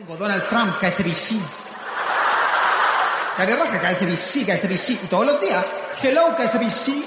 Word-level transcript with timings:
Pongo 0.00 0.16
Donald 0.16 0.48
Trump, 0.48 0.78
KSBC. 0.80 1.36
Cara 3.36 3.56
roja, 3.56 3.80
KSBC, 3.80 4.46
KSBC. 4.46 5.04
Y 5.04 5.06
todos 5.08 5.26
los 5.26 5.40
días, 5.42 5.66
hello, 6.02 6.34
KSBC. 6.36 7.04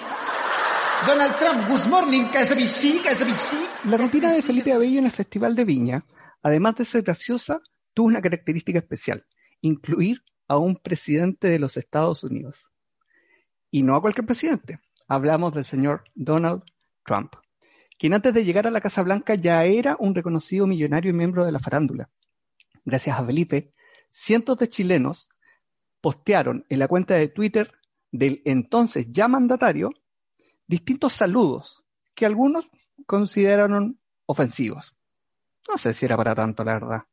Donald 1.08 1.35
Trump, 1.37 1.69
good 1.69 1.87
morning, 1.90 2.25
KSBC, 2.25 3.01
KSBC. 3.01 3.90
La 3.90 3.98
rutina 3.98 4.32
de 4.32 4.43
Felipe 4.43 4.74
Abello 4.74 5.00
en 5.00 5.06
el 5.06 5.11
Festival 5.11 5.56
de 5.56 5.66
Viña, 5.66 6.06
además 6.43 6.75
de 6.75 6.85
ser 6.85 7.01
graciosa, 7.01 7.59
tuvo 7.95 8.07
una 8.07 8.21
característica 8.21 8.78
especial, 8.78 9.25
incluir 9.62 10.21
a 10.48 10.57
un 10.57 10.75
presidente 10.75 11.48
de 11.50 11.57
los 11.57 11.78
Estados 11.78 12.23
Unidos. 12.23 12.68
Y 13.71 13.82
no 13.82 13.96
a 13.96 14.02
cualquier 14.02 14.28
presidente. 14.28 14.82
Hablamos 15.07 15.55
del 15.55 15.66
señor 15.66 16.04
Donald 16.14 16.62
Trump, 17.04 17.34
quien 17.98 18.14
antes 18.14 18.36
de 18.36 18.46
llegar 18.46 18.68
a 18.68 18.71
la 18.71 18.82
Casa 18.82 19.02
Blanca 19.02 19.34
ya 19.34 19.64
era 19.64 19.96
un 19.98 20.14
reconocido 20.14 20.68
millonario 20.68 21.10
y 21.10 21.14
miembro 21.14 21.44
de 21.44 21.52
la 21.52 21.60
farándula. 21.60 22.10
Gracias 22.86 23.18
a 23.18 23.25
Felipe, 23.25 23.73
cientos 24.09 24.57
de 24.57 24.68
chilenos 24.68 25.29
postearon 26.01 26.65
en 26.69 26.79
la 26.79 26.87
cuenta 26.87 27.15
de 27.15 27.29
Twitter 27.29 27.71
del 28.11 28.41
entonces 28.46 29.07
ya 29.10 29.28
mandatario 29.28 29.91
distintos 30.68 31.14
saludos 31.14 31.83
que 32.13 32.25
algunos 32.25 32.69
consideraron 33.05 33.99
ofensivos. 34.25 34.95
No 35.69 35.77
sé 35.77 35.93
si 35.93 36.05
era 36.05 36.17
para 36.17 36.35
tanto, 36.35 36.63
la 36.63 36.73
verdad. 36.73 37.03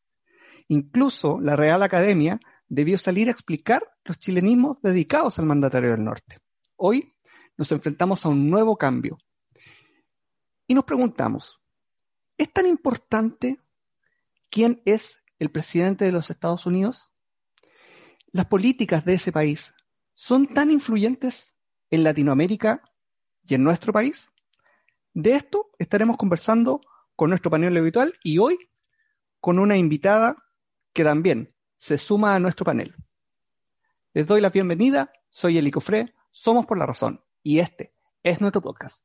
Incluso 0.69 1.41
la 1.41 1.57
Real 1.57 1.83
Academia 1.83 2.41
debió 2.69 2.99
salir 2.99 3.29
a 3.29 3.33
explicar 3.33 3.83
los 4.05 4.19
chilenismos 4.19 4.81
dedicados 4.83 5.39
al 5.39 5.47
mandatario 5.47 5.91
del 5.91 6.05
norte. 6.05 6.39
Hoy 6.77 7.15
nos 7.57 7.71
enfrentamos 7.73 8.25
a 8.25 8.29
un 8.29 8.49
nuevo 8.51 8.77
cambio. 8.77 9.19
Y 10.67 10.75
nos 10.75 10.85
preguntamos, 10.85 11.61
¿es 12.39 12.53
tan 12.53 12.67
importante 12.67 13.59
quién 14.49 14.83
es 14.85 15.20
el 15.41 15.51
presidente 15.51 16.05
de 16.05 16.13
los 16.13 16.31
Estados 16.31 16.67
Unidos? 16.67 17.11
¿Las 18.31 18.47
políticas 18.47 19.05
de 19.05 19.15
ese 19.15 19.33
país 19.33 19.75
son 20.15 20.47
tan 20.55 20.71
influyentes 20.71 21.57
en 21.91 22.05
Latinoamérica 22.05 22.83
y 23.45 23.55
en 23.55 23.65
nuestro 23.65 23.93
país? 23.93 24.29
De 25.13 25.35
esto 25.35 25.73
estaremos 25.79 26.17
conversando 26.17 26.81
con 27.17 27.31
nuestro 27.31 27.51
panel 27.51 27.77
habitual 27.77 28.15
y 28.23 28.39
hoy 28.39 28.57
con 29.41 29.59
una 29.59 29.77
invitada 29.77 30.37
que 30.93 31.03
también 31.03 31.53
se 31.77 31.99
suma 31.99 32.37
a 32.37 32.39
nuestro 32.39 32.65
panel. 32.65 32.95
Les 34.13 34.27
doy 34.27 34.41
la 34.41 34.51
bienvenida, 34.51 35.11
soy 35.31 35.59
el 35.59 35.67
Icofre, 35.67 36.15
somos 36.31 36.67
por 36.67 36.79
la 36.79 36.87
razón 36.87 37.25
y 37.43 37.59
este 37.59 37.95
es 38.23 38.41
nuestro 38.41 38.61
podcast. 38.61 39.03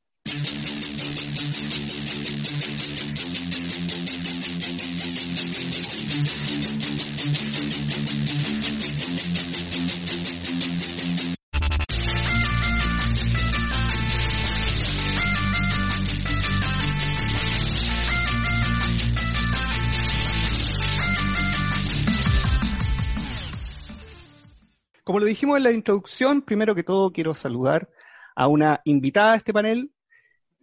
Como 25.05 25.19
lo 25.19 25.25
dijimos 25.27 25.57
en 25.57 25.63
la 25.63 25.71
introducción, 25.71 26.41
primero 26.41 26.73
que 26.73 26.81
todo 26.81 27.13
quiero 27.13 27.35
saludar 27.35 27.87
a 28.35 28.47
una 28.47 28.81
invitada 28.85 29.33
a 29.33 29.35
este 29.35 29.53
panel, 29.53 29.91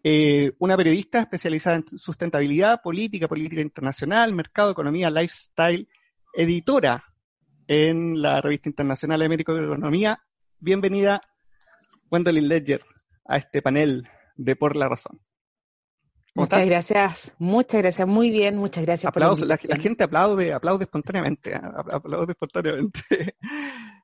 eh, 0.03 0.51
una 0.59 0.77
periodista 0.77 1.21
especializada 1.21 1.77
en 1.77 1.87
sustentabilidad, 1.87 2.83
política, 2.83 3.29
política 3.29 3.63
internacional, 3.63 4.35
mercado, 4.35 4.73
economía, 4.73 5.11
lifestyle, 5.11 5.89
editora 6.35 7.05
en 7.69 8.21
la 8.21 8.41
revista 8.41 8.69
internacional 8.69 9.21
de 9.21 9.27
América 9.27 9.53
de 9.53 9.63
Economía. 9.63 10.21
Bienvenida, 10.59 11.21
Gwendolyn 12.11 12.49
Ledger, 12.49 12.81
a 13.25 13.37
este 13.37 13.63
panel 13.63 14.09
de 14.35 14.57
Por 14.57 14.75
la 14.75 14.89
Razón. 14.89 15.21
muchas 16.35 16.67
gracias, 16.67 17.33
muchas 17.39 17.81
gracias, 17.81 18.09
muy 18.09 18.31
bien, 18.31 18.57
muchas 18.57 18.85
gracias 18.85 19.13
por 19.13 19.23
la, 19.23 19.57
la, 19.63 19.77
gente 19.77 20.03
aplaude, 20.03 20.53
aplaude 20.53 20.83
espontáneamente, 20.83 21.53
¿eh? 21.53 21.61
aplaude 21.93 22.33
espontáneamente. 22.33 23.37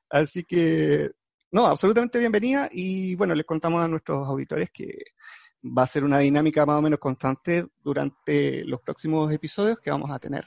Así 0.09 0.43
que, 0.43 1.11
no, 1.51 1.65
absolutamente 1.65 2.19
bienvenida 2.19 2.69
y 2.71 3.15
bueno, 3.15 3.35
les 3.35 3.45
contamos 3.45 3.83
a 3.83 3.87
nuestros 3.87 4.27
auditores 4.27 4.69
que 4.73 4.97
va 5.63 5.83
a 5.83 5.87
ser 5.87 6.03
una 6.03 6.19
dinámica 6.19 6.65
más 6.65 6.77
o 6.77 6.81
menos 6.81 6.99
constante 6.99 7.67
durante 7.83 8.63
los 8.65 8.81
próximos 8.81 9.31
episodios 9.31 9.79
que 9.79 9.91
vamos 9.91 10.09
a 10.11 10.19
tener 10.19 10.45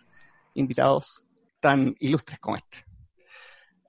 invitados 0.54 1.24
tan 1.60 1.94
ilustres 2.00 2.40
como 2.40 2.56
este. 2.56 2.84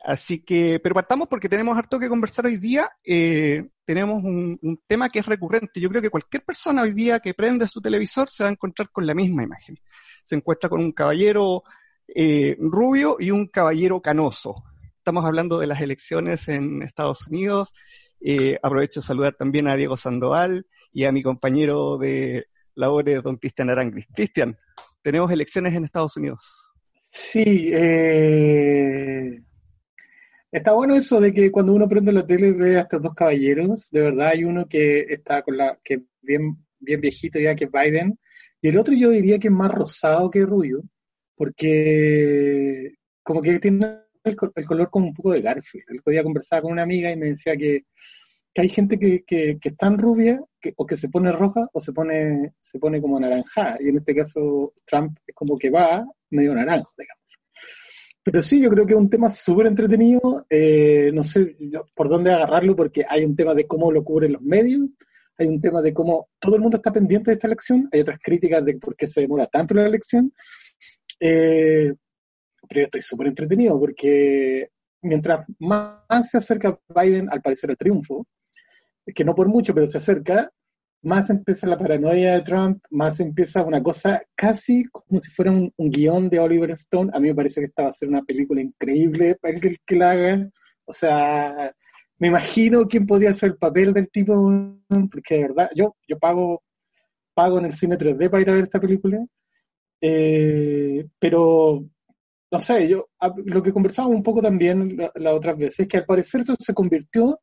Así 0.03 0.43
que, 0.43 0.81
pero 0.83 0.93
partamos 0.93 1.29
porque 1.29 1.47
tenemos 1.47 1.77
harto 1.77 1.97
que 1.97 2.09
conversar 2.09 2.45
hoy 2.45 2.57
día. 2.57 2.89
Eh, 3.05 3.69
tenemos 3.85 4.21
un, 4.21 4.81
tema 4.85 5.09
que 5.09 5.19
es 5.19 5.25
recurrente. 5.25 5.79
Yo 5.79 5.89
creo 5.89 6.01
que 6.01 6.09
cualquier 6.09 6.43
persona 6.43 6.81
hoy 6.81 6.91
día 6.91 7.21
que 7.21 7.33
prende 7.33 7.67
su 7.67 7.81
televisor 7.81 8.29
se 8.29 8.43
va 8.43 8.49
a 8.49 8.51
encontrar 8.51 8.89
con 8.91 9.07
la 9.07 9.13
misma 9.13 9.43
imagen. 9.43 9.79
Se 10.25 10.35
encuentra 10.35 10.69
con 10.69 10.81
un 10.81 10.91
caballero 10.91 11.63
eh, 12.05 12.57
rubio 12.59 13.15
y 13.17 13.31
un 13.31 13.47
caballero 13.47 14.01
canoso. 14.01 14.61
Estamos 15.03 15.25
hablando 15.25 15.59
de 15.59 15.67
las 15.67 15.81
elecciones 15.81 16.47
en 16.47 16.81
Estados 16.81 17.27
Unidos. 17.27 17.73
Eh, 18.21 18.57
aprovecho 18.63 19.01
de 19.01 19.05
saludar 19.05 19.35
también 19.35 19.67
a 19.67 19.75
Diego 19.75 19.97
Sandoval 19.97 20.65
y 20.93 21.03
a 21.03 21.11
mi 21.11 21.21
compañero 21.21 21.97
de 21.97 22.45
labores, 22.75 23.21
don 23.21 23.35
Cristian 23.35 23.69
Arangris. 23.69 24.07
Cristian, 24.15 24.57
tenemos 25.01 25.29
elecciones 25.29 25.75
en 25.75 25.83
Estados 25.83 26.15
Unidos. 26.15 26.71
Sí, 26.95 27.69
eh, 27.73 29.43
está 30.49 30.71
bueno 30.71 30.95
eso 30.95 31.19
de 31.19 31.33
que 31.33 31.51
cuando 31.51 31.73
uno 31.73 31.89
prende 31.89 32.13
la 32.13 32.25
tele 32.25 32.53
ve 32.53 32.77
a 32.77 32.83
estos 32.83 33.01
dos 33.01 33.13
caballeros. 33.13 33.89
De 33.91 34.03
verdad 34.03 34.29
hay 34.29 34.45
uno 34.45 34.69
que 34.69 35.01
está 35.09 35.41
con 35.41 35.57
la, 35.57 35.77
que 35.83 36.03
bien, 36.21 36.65
bien 36.79 37.01
viejito 37.01 37.39
ya, 37.39 37.55
que 37.55 37.65
es 37.65 37.71
Biden, 37.73 38.17
y 38.61 38.69
el 38.69 38.77
otro 38.77 38.93
yo 38.93 39.09
diría 39.09 39.37
que 39.37 39.49
es 39.49 39.53
más 39.53 39.69
rosado 39.69 40.31
que 40.31 40.45
rubio, 40.45 40.81
porque 41.35 42.93
como 43.21 43.41
que 43.41 43.59
tiene 43.59 44.02
el, 44.23 44.65
color 44.65 44.89
como 44.89 45.07
un 45.07 45.13
poco 45.13 45.33
de 45.33 45.41
Garfield. 45.41 45.85
El 45.89 46.01
podía 46.01 46.23
conversar 46.23 46.61
con 46.61 46.71
una 46.71 46.83
amiga 46.83 47.11
y 47.11 47.17
me 47.17 47.27
decía 47.27 47.55
que, 47.55 47.85
hay 48.55 48.69
gente 48.69 48.99
que, 48.99 49.23
que, 49.25 49.57
que, 49.59 49.69
es 49.69 49.77
tan 49.77 49.97
rubia 49.97 50.39
que, 50.61 50.73
o 50.77 50.85
que 50.85 50.95
se 50.95 51.09
pone 51.09 51.31
roja 51.31 51.67
o 51.73 51.79
se 51.79 51.91
pone, 51.91 52.53
se 52.59 52.77
pone 52.77 53.01
como 53.01 53.19
naranjada. 53.19 53.77
Y 53.79 53.89
en 53.89 53.97
este 53.97 54.13
caso 54.13 54.73
Trump 54.85 55.17
es 55.25 55.33
como 55.33 55.57
que 55.57 55.71
va 55.71 56.05
medio 56.29 56.53
naranja, 56.53 56.87
digamos. 56.97 57.23
Pero 58.23 58.41
sí, 58.41 58.61
yo 58.61 58.69
creo 58.69 58.85
que 58.85 58.93
es 58.93 58.99
un 58.99 59.09
tema 59.09 59.29
súper 59.29 59.67
entretenido. 59.67 60.45
Eh, 60.49 61.11
no 61.13 61.23
sé 61.23 61.57
por 61.93 62.07
dónde 62.07 62.31
agarrarlo 62.31 62.75
porque 62.75 63.03
hay 63.07 63.25
un 63.25 63.35
tema 63.35 63.53
de 63.53 63.67
cómo 63.67 63.91
lo 63.91 64.03
cubren 64.03 64.33
los 64.33 64.41
medios, 64.41 64.91
hay 65.37 65.47
un 65.47 65.59
tema 65.59 65.81
de 65.81 65.93
cómo 65.93 66.29
todo 66.39 66.55
el 66.55 66.61
mundo 66.61 66.77
está 66.77 66.91
pendiente 66.91 67.31
de 67.31 67.35
esta 67.35 67.47
elección, 67.47 67.89
hay 67.91 67.99
otras 67.99 68.19
críticas 68.23 68.63
de 68.63 68.77
por 68.77 68.95
qué 68.95 69.07
se 69.07 69.21
demora 69.21 69.47
tanto 69.47 69.73
la 69.73 69.85
elección. 69.85 70.31
Eh, 71.19 71.93
pero 72.67 72.85
estoy 72.85 73.01
súper 73.01 73.27
entretenido 73.27 73.79
porque 73.79 74.69
mientras 75.01 75.45
más 75.59 76.29
se 76.29 76.37
acerca 76.37 76.79
Biden 76.89 77.29
al 77.29 77.41
parecer 77.41 77.69
al 77.69 77.77
triunfo, 77.77 78.25
que 79.13 79.25
no 79.25 79.35
por 79.35 79.47
mucho, 79.47 79.73
pero 79.73 79.85
se 79.85 79.97
acerca, 79.97 80.49
más 81.03 81.29
empieza 81.29 81.67
la 81.67 81.77
paranoia 81.77 82.35
de 82.35 82.41
Trump, 82.41 82.81
más 82.89 83.19
empieza 83.19 83.63
una 83.63 83.83
cosa 83.83 84.23
casi 84.35 84.85
como 84.85 85.19
si 85.19 85.31
fuera 85.31 85.51
un, 85.51 85.71
guion 85.77 86.29
de 86.29 86.39
Oliver 86.39 86.71
Stone. 86.71 87.11
A 87.13 87.19
mí 87.19 87.27
me 87.27 87.35
parece 87.35 87.59
que 87.59 87.67
esta 87.67 87.83
va 87.83 87.89
a 87.89 87.93
ser 87.93 88.07
una 88.07 88.23
película 88.23 88.61
increíble 88.61 89.35
para 89.35 89.55
el 89.55 89.79
que 89.85 89.95
la 89.95 90.11
haga. 90.11 90.49
O 90.85 90.93
sea, 90.93 91.73
me 92.17 92.27
imagino 92.27 92.87
quién 92.87 93.05
podría 93.05 93.33
ser 93.33 93.51
el 93.51 93.57
papel 93.57 93.93
del 93.93 94.09
tipo, 94.09 94.33
porque 95.11 95.35
de 95.35 95.41
verdad, 95.41 95.69
yo, 95.75 95.97
yo 96.07 96.17
pago, 96.17 96.63
pago 97.33 97.59
en 97.59 97.65
el 97.65 97.75
cine 97.75 97.97
3D 97.97 98.29
para 98.29 98.41
ir 98.41 98.49
a 98.49 98.53
ver 98.53 98.63
esta 98.63 98.79
película. 98.79 99.25
Eh, 99.99 101.05
pero 101.19 101.85
no 102.53 102.61
sé, 102.61 102.87
yo 102.87 103.09
lo 103.45 103.63
que 103.63 103.73
conversábamos 103.73 104.15
un 104.15 104.21
poco 104.21 104.39
también 104.39 104.95
la, 105.15 105.33
otra 105.33 105.53
vez 105.53 105.79
es 105.79 105.87
que 105.87 105.97
al 105.97 106.05
parecer 106.05 106.41
esto 106.41 106.53
se 106.59 106.75
convirtió 106.75 107.39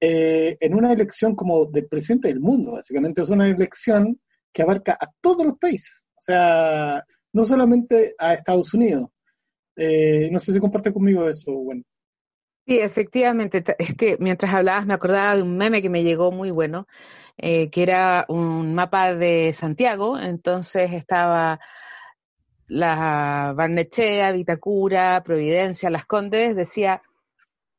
eh, 0.00 0.56
en 0.58 0.74
una 0.74 0.90
elección 0.90 1.36
como 1.36 1.66
del 1.66 1.86
presidente 1.86 2.28
del 2.28 2.40
mundo, 2.40 2.72
básicamente 2.72 3.20
es 3.20 3.28
una 3.28 3.46
elección 3.46 4.18
que 4.50 4.62
abarca 4.62 4.96
a 4.98 5.10
todos 5.20 5.44
los 5.44 5.58
países, 5.58 6.06
o 6.14 6.20
sea, 6.20 7.04
no 7.34 7.44
solamente 7.44 8.14
a 8.18 8.32
Estados 8.32 8.72
Unidos. 8.72 9.10
Eh, 9.76 10.30
no 10.30 10.38
sé 10.38 10.52
si 10.52 10.60
comparte 10.60 10.94
conmigo 10.94 11.28
eso, 11.28 11.52
bueno. 11.52 11.82
Sí, 12.66 12.78
efectivamente, 12.78 13.62
es 13.78 13.94
que 13.96 14.16
mientras 14.18 14.54
hablabas 14.54 14.86
me 14.86 14.94
acordaba 14.94 15.36
de 15.36 15.42
un 15.42 15.58
meme 15.58 15.82
que 15.82 15.90
me 15.90 16.04
llegó 16.04 16.32
muy 16.32 16.50
bueno, 16.50 16.86
eh, 17.36 17.68
que 17.70 17.82
era 17.82 18.24
un 18.28 18.74
mapa 18.74 19.14
de 19.14 19.52
Santiago, 19.52 20.18
entonces 20.18 20.90
estaba 20.92 21.60
la 22.68 23.52
Barnechea, 23.56 24.32
Vitacura, 24.32 25.22
Providencia, 25.24 25.90
Las 25.90 26.06
Condes, 26.06 26.56
decía 26.56 27.02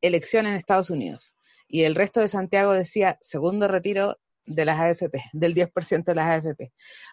elección 0.02 0.46
en 0.46 0.56
Estados 0.56 0.90
Unidos. 0.90 1.34
Y 1.68 1.84
el 1.84 1.96
resto 1.96 2.20
de 2.20 2.28
Santiago 2.28 2.74
decía 2.74 3.18
segundo 3.22 3.68
retiro 3.68 4.18
de 4.46 4.66
las 4.66 4.80
AFP, 4.80 5.24
del 5.34 5.56
10% 5.56 6.04
de 6.04 6.16
las 6.16 6.46
AFP. 6.46 6.72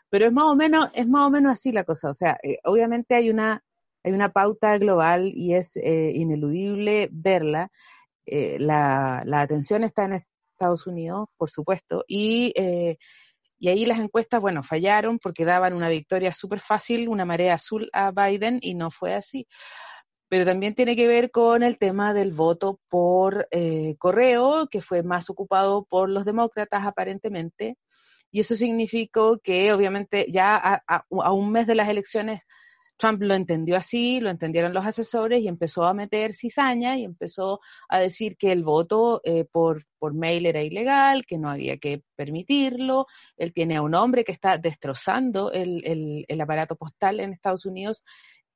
Pero 0.08 0.26
es 0.26 0.32
más 0.32 0.44
o 0.44 0.56
menos, 0.56 0.90
es 0.94 1.06
más 1.06 1.26
o 1.26 1.30
menos 1.30 1.52
así 1.52 1.72
la 1.72 1.84
cosa. 1.84 2.10
O 2.10 2.14
sea, 2.14 2.38
eh, 2.42 2.58
obviamente 2.64 3.14
hay 3.14 3.30
una 3.30 3.62
hay 4.02 4.12
una 4.12 4.32
pauta 4.32 4.78
global 4.78 5.30
y 5.34 5.54
es 5.54 5.76
eh, 5.76 6.12
ineludible 6.14 7.08
verla. 7.12 7.70
Eh, 8.24 8.56
la, 8.58 9.22
la, 9.26 9.42
atención 9.42 9.84
está 9.84 10.04
en 10.04 10.24
Estados 10.52 10.86
Unidos, 10.86 11.28
por 11.36 11.50
supuesto, 11.50 12.04
y, 12.08 12.54
y 13.60 13.68
ahí 13.68 13.86
las 13.86 14.00
encuestas, 14.00 14.40
bueno, 14.40 14.62
fallaron 14.62 15.18
porque 15.18 15.44
daban 15.44 15.74
una 15.74 15.88
victoria 15.90 16.32
súper 16.34 16.60
fácil, 16.60 17.08
una 17.08 17.24
marea 17.26 17.54
azul 17.54 17.88
a 17.92 18.10
Biden, 18.10 18.58
y 18.62 18.74
no 18.74 18.90
fue 18.90 19.14
así. 19.14 19.46
Pero 20.28 20.46
también 20.46 20.74
tiene 20.74 20.96
que 20.96 21.06
ver 21.06 21.30
con 21.30 21.62
el 21.62 21.78
tema 21.78 22.14
del 22.14 22.32
voto 22.32 22.80
por 22.88 23.48
correo, 23.98 24.68
que 24.70 24.80
fue 24.82 25.02
más 25.02 25.28
ocupado 25.30 25.84
por 25.84 26.08
los 26.08 26.24
demócratas 26.24 26.86
aparentemente, 26.86 27.76
y 28.30 28.40
eso 28.40 28.54
significó 28.54 29.38
que 29.38 29.72
obviamente 29.72 30.26
ya 30.30 30.82
a, 30.86 31.04
un 31.08 31.52
mes 31.52 31.66
de 31.66 31.74
las 31.74 31.88
elecciones 31.88 32.42
Trump 33.00 33.22
lo 33.22 33.34
entendió 33.34 33.76
así, 33.76 34.20
lo 34.20 34.28
entendieron 34.28 34.74
los 34.74 34.84
asesores 34.84 35.40
y 35.42 35.48
empezó 35.48 35.86
a 35.86 35.94
meter 35.94 36.34
cizaña 36.34 36.98
y 36.98 37.04
empezó 37.04 37.60
a 37.88 37.98
decir 37.98 38.36
que 38.36 38.52
el 38.52 38.62
voto 38.62 39.22
eh, 39.24 39.46
por, 39.50 39.86
por 39.98 40.14
mail 40.14 40.44
era 40.44 40.62
ilegal, 40.62 41.24
que 41.26 41.38
no 41.38 41.48
había 41.48 41.78
que 41.78 42.02
permitirlo. 42.14 43.06
Él 43.38 43.54
tiene 43.54 43.76
a 43.76 43.82
un 43.82 43.94
hombre 43.94 44.22
que 44.22 44.32
está 44.32 44.58
destrozando 44.58 45.50
el, 45.50 46.26
el, 46.28 46.40
aparato 46.40 46.76
postal 46.76 47.20
en 47.20 47.32
Estados 47.32 47.64
Unidos, 47.64 48.04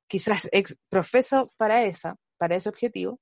quizás 0.07 0.47
ex 0.51 0.77
profeso 0.89 1.51
para, 1.57 1.83
esa, 1.83 2.15
para 2.37 2.55
ese 2.55 2.69
objetivo 2.69 3.19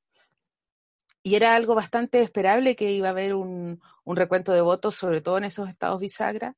y 1.24 1.36
era 1.36 1.56
algo 1.56 1.74
bastante 1.74 2.22
esperable 2.22 2.76
que 2.76 2.92
iba 2.92 3.08
a 3.08 3.12
haber 3.12 3.34
un, 3.34 3.82
un 4.04 4.16
recuento 4.18 4.52
de 4.52 4.60
votos, 4.60 4.96
sobre 4.96 5.22
todo 5.22 5.38
en 5.38 5.46
esos 5.46 5.70
estados 5.70 6.02
bisagra, 6.02 6.58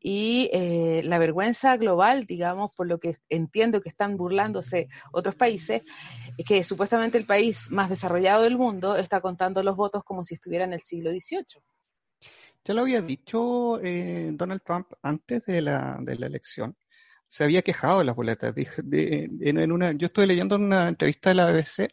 y 0.00 0.48
eh, 0.52 1.02
la 1.04 1.18
vergüenza 1.18 1.76
global, 1.76 2.24
digamos, 2.24 2.72
por 2.74 2.86
lo 2.86 2.98
que 2.98 3.18
entiendo 3.28 3.82
que 3.82 3.90
están 3.90 4.16
burlándose 4.16 4.88
otros 5.12 5.34
países, 5.34 5.82
es 6.38 6.46
que 6.46 6.64
supuestamente 6.64 7.18
el 7.18 7.26
país 7.26 7.70
más 7.70 7.90
desarrollado 7.90 8.42
del 8.42 8.56
mundo 8.56 8.96
está 8.96 9.20
contando 9.20 9.62
los 9.62 9.76
votos 9.76 10.02
como 10.04 10.24
si 10.24 10.34
estuviera 10.34 10.64
en 10.64 10.72
el 10.72 10.80
siglo 10.80 11.10
XVIII. 11.10 11.62
Ya 12.64 12.74
lo 12.74 12.82
había 12.82 13.02
dicho 13.02 13.80
eh, 13.82 14.30
Donald 14.32 14.62
Trump 14.64 14.86
antes 15.02 15.44
de 15.44 15.60
la, 15.60 15.98
de 16.00 16.16
la 16.16 16.26
elección. 16.26 16.76
Se 17.28 17.44
había 17.44 17.62
quejado 17.62 18.00
de 18.00 18.06
las 18.06 18.16
boletas. 18.16 18.54
en 18.56 19.72
una, 19.72 19.92
yo 19.92 20.06
estoy 20.06 20.26
leyendo 20.26 20.56
una 20.56 20.88
entrevista 20.88 21.30
de 21.30 21.34
la 21.36 21.52
BBC 21.52 21.90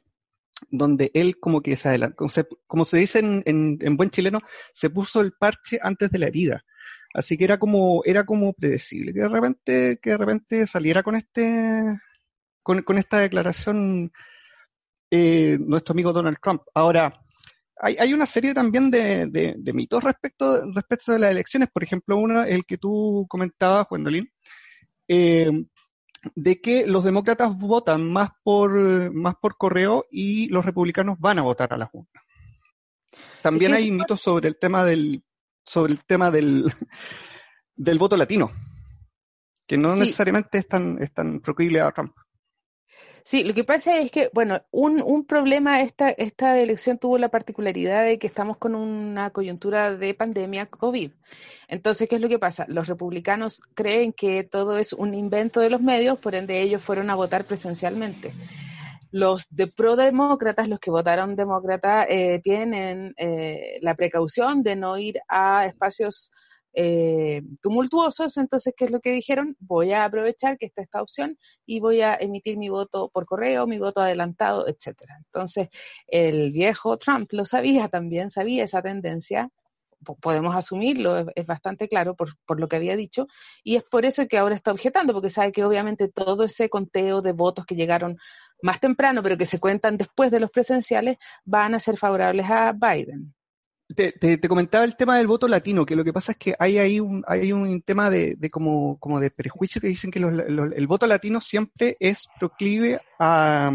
donde 0.70 1.12
él 1.14 1.40
como 1.40 1.62
que 1.62 1.76
se 1.76 1.90
adelantó, 1.90 2.26
como 2.66 2.86
se, 2.86 2.98
dice 2.98 3.20
en, 3.20 3.98
buen 3.98 4.10
chileno, 4.10 4.40
se 4.74 4.90
puso 4.90 5.22
el 5.22 5.34
parche 5.34 5.80
antes 5.82 6.10
de 6.12 6.20
la 6.20 6.28
herida. 6.28 6.66
Así 7.14 7.38
que 7.38 7.46
era 7.46 7.58
como, 7.58 8.02
era 8.06 8.26
como 8.26 8.54
predecible, 8.54 9.14
que 9.14 9.22
de 9.22 9.28
repente, 9.28 10.00
que 10.02 10.12
de 10.12 10.18
repente 10.18 10.68
saliera 10.68 11.04
con 11.04 11.16
este, 11.16 12.00
con, 12.62 12.98
esta 12.98 13.20
declaración 13.20 14.12
eh, 15.10 15.58
nuestro 15.60 15.94
amigo 15.94 16.14
Donald 16.14 16.38
Trump. 16.42 16.62
Ahora, 16.74 17.22
hay, 17.80 17.96
hay 17.98 18.14
una 18.14 18.26
serie 18.26 18.54
también 18.54 18.92
de, 18.92 19.28
de, 19.28 19.74
mitos 19.74 20.04
respecto, 20.04 20.70
respecto 20.74 21.14
de 21.14 21.20
las 21.20 21.32
elecciones. 21.32 21.70
Por 21.72 21.84
ejemplo, 21.84 22.18
uno, 22.18 22.44
el 22.44 22.66
que 22.66 22.78
tú 22.78 23.26
comentabas, 23.30 23.88
Gwendolyn, 23.90 24.30
eh, 25.08 25.52
de 26.36 26.62
que 26.62 26.86
los 26.86 27.04
demócratas 27.04 27.56
votan 27.58 28.12
más 28.12 28.32
por, 28.44 29.14
más 29.14 29.36
por 29.36 29.58
correo 29.58 30.06
y 30.12 30.50
los 30.50 30.66
republicanos 30.66 31.18
van 31.20 31.40
a 31.40 31.44
votar 31.44 31.74
a 31.74 31.78
la 31.78 31.86
Junta. 31.86 32.22
También 33.42 33.74
hay 33.74 33.92
mitos 33.92 34.22
sobre 34.22 34.50
el 34.50 34.58
tema 34.58 34.84
del, 34.84 35.24
sobre 35.68 35.94
el 35.94 36.00
tema 36.06 36.32
del, 36.32 36.72
del 37.76 38.00
voto 38.00 38.18
latino, 38.18 38.52
que 39.68 39.78
no 39.78 39.96
necesariamente 39.96 40.58
es 40.58 40.68
tan, 40.68 40.98
es 41.02 41.14
tan 41.14 41.42
a 41.46 41.92
Trump. 41.92 42.16
Sí, 43.26 43.44
lo 43.44 43.54
que 43.54 43.66
pasa 43.66 44.00
es 44.00 44.10
que, 44.10 44.30
bueno, 44.34 44.62
un, 44.72 45.02
un 45.02 45.26
problema, 45.26 45.82
esta, 45.82 46.12
esta 46.12 46.58
elección 46.58 46.98
tuvo 46.98 47.18
la 47.18 47.28
particularidad 47.28 48.06
de 48.06 48.20
que 48.20 48.28
estamos 48.28 48.56
con 48.56 48.74
una 48.74 49.32
coyuntura 49.32 49.98
de 49.98 50.14
pandemia 50.14 50.68
COVID. 50.68 51.12
Entonces, 51.68 52.08
¿qué 52.08 52.16
es 52.16 52.22
lo 52.22 52.30
que 52.30 52.40
pasa? 52.40 52.64
Los 52.70 52.88
republicanos 52.88 53.62
creen 53.74 54.14
que 54.14 54.46
todo 54.46 54.78
es 54.78 54.94
un 54.94 55.14
invento 55.14 55.60
de 55.60 55.70
los 55.70 55.82
medios, 55.82 56.18
por 56.20 56.36
ende 56.36 56.62
ellos 56.62 56.82
fueron 56.82 57.10
a 57.10 57.16
votar 57.16 57.44
presencialmente. 57.44 58.32
Los 59.12 59.46
de 59.50 59.68
pro-demócratas, 59.68 60.68
los 60.68 60.80
que 60.80 60.92
votaron 60.92 61.36
demócrata, 61.36 62.06
eh, 62.10 62.40
tienen 62.44 63.14
eh, 63.18 63.80
la 63.82 63.96
precaución 63.96 64.64
de 64.64 64.76
no 64.76 64.98
ir 64.98 65.20
a 65.28 65.66
espacios 65.66 66.32
eh, 66.80 67.42
tumultuosos, 67.60 68.38
entonces, 68.38 68.72
¿qué 68.78 68.86
es 68.86 68.92
lo 68.92 69.00
que 69.00 69.12
dijeron? 69.12 69.56
Voy 69.60 69.94
a 69.94 70.06
aprovechar 70.06 70.60
que 70.60 70.68
está 70.68 70.84
esta 70.84 71.02
opción 71.02 71.36
y 71.66 71.80
voy 71.80 72.02
a 72.02 72.14
emitir 72.16 72.56
mi 72.58 72.70
voto 72.70 73.10
por 73.10 73.26
correo, 73.26 73.66
mi 73.66 73.80
voto 73.80 74.02
adelantado, 74.02 74.68
etcétera. 74.68 75.18
Entonces, 75.26 75.70
el 76.06 76.52
viejo 76.52 76.98
Trump 76.98 77.30
lo 77.32 77.46
sabía 77.46 77.88
también, 77.88 78.30
sabía 78.30 78.64
esa 78.64 78.84
tendencia, 78.84 79.50
podemos 80.22 80.56
asumirlo, 80.56 81.26
es, 81.34 81.48
bastante 81.48 81.88
claro 81.88 82.16
por, 82.16 82.38
por, 82.46 82.60
lo 82.60 82.68
que 82.68 82.76
había 82.76 82.96
dicho, 82.96 83.26
y 83.64 83.78
es 83.78 83.84
por 83.84 84.06
eso 84.06 84.28
que 84.28 84.38
ahora 84.38 84.56
está 84.56 84.72
objetando, 84.72 85.14
porque 85.14 85.32
sabe 85.32 85.52
que 85.52 85.64
obviamente 85.64 86.10
todo 86.10 86.44
ese 86.44 86.70
conteo 86.70 87.24
de 87.24 87.32
votos 87.32 87.66
que 87.66 87.76
llegaron 87.76 88.20
más 88.62 88.80
temprano, 88.80 89.22
pero 89.24 89.38
que 89.38 89.46
se 89.46 89.60
cuentan 89.60 89.98
después 89.98 90.32
de 90.32 90.40
los 90.40 90.52
presenciales, 90.52 91.18
van 91.46 91.76
a 91.76 91.80
ser 91.80 91.98
favorables 91.98 92.46
a 92.50 92.74
Biden. 92.74 93.34
Te, 93.96 94.12
te, 94.12 94.50
comentaba 94.50 94.84
el 94.84 94.98
tema 94.98 95.18
del 95.18 95.28
voto 95.28 95.48
latino, 95.48 95.86
que 95.86 95.96
lo 95.96 96.04
que 96.04 96.12
pasa 96.12 96.34
es 96.34 96.38
que 96.38 96.56
hay 96.60 96.78
ahí 96.78 97.00
un, 97.00 97.24
hay 97.26 97.54
un 97.54 97.82
tema 97.82 98.10
de, 98.10 98.38
como, 98.52 99.00
como 99.00 99.22
de 99.22 99.32
prejuicio 99.32 99.80
que 99.80 99.88
dicen 99.88 100.12
que 100.12 100.20
el 100.20 100.88
voto 100.88 101.08
latino 101.08 101.40
siempre 101.40 101.96
es 102.02 102.28
proclive 102.38 103.00
a, 103.18 103.72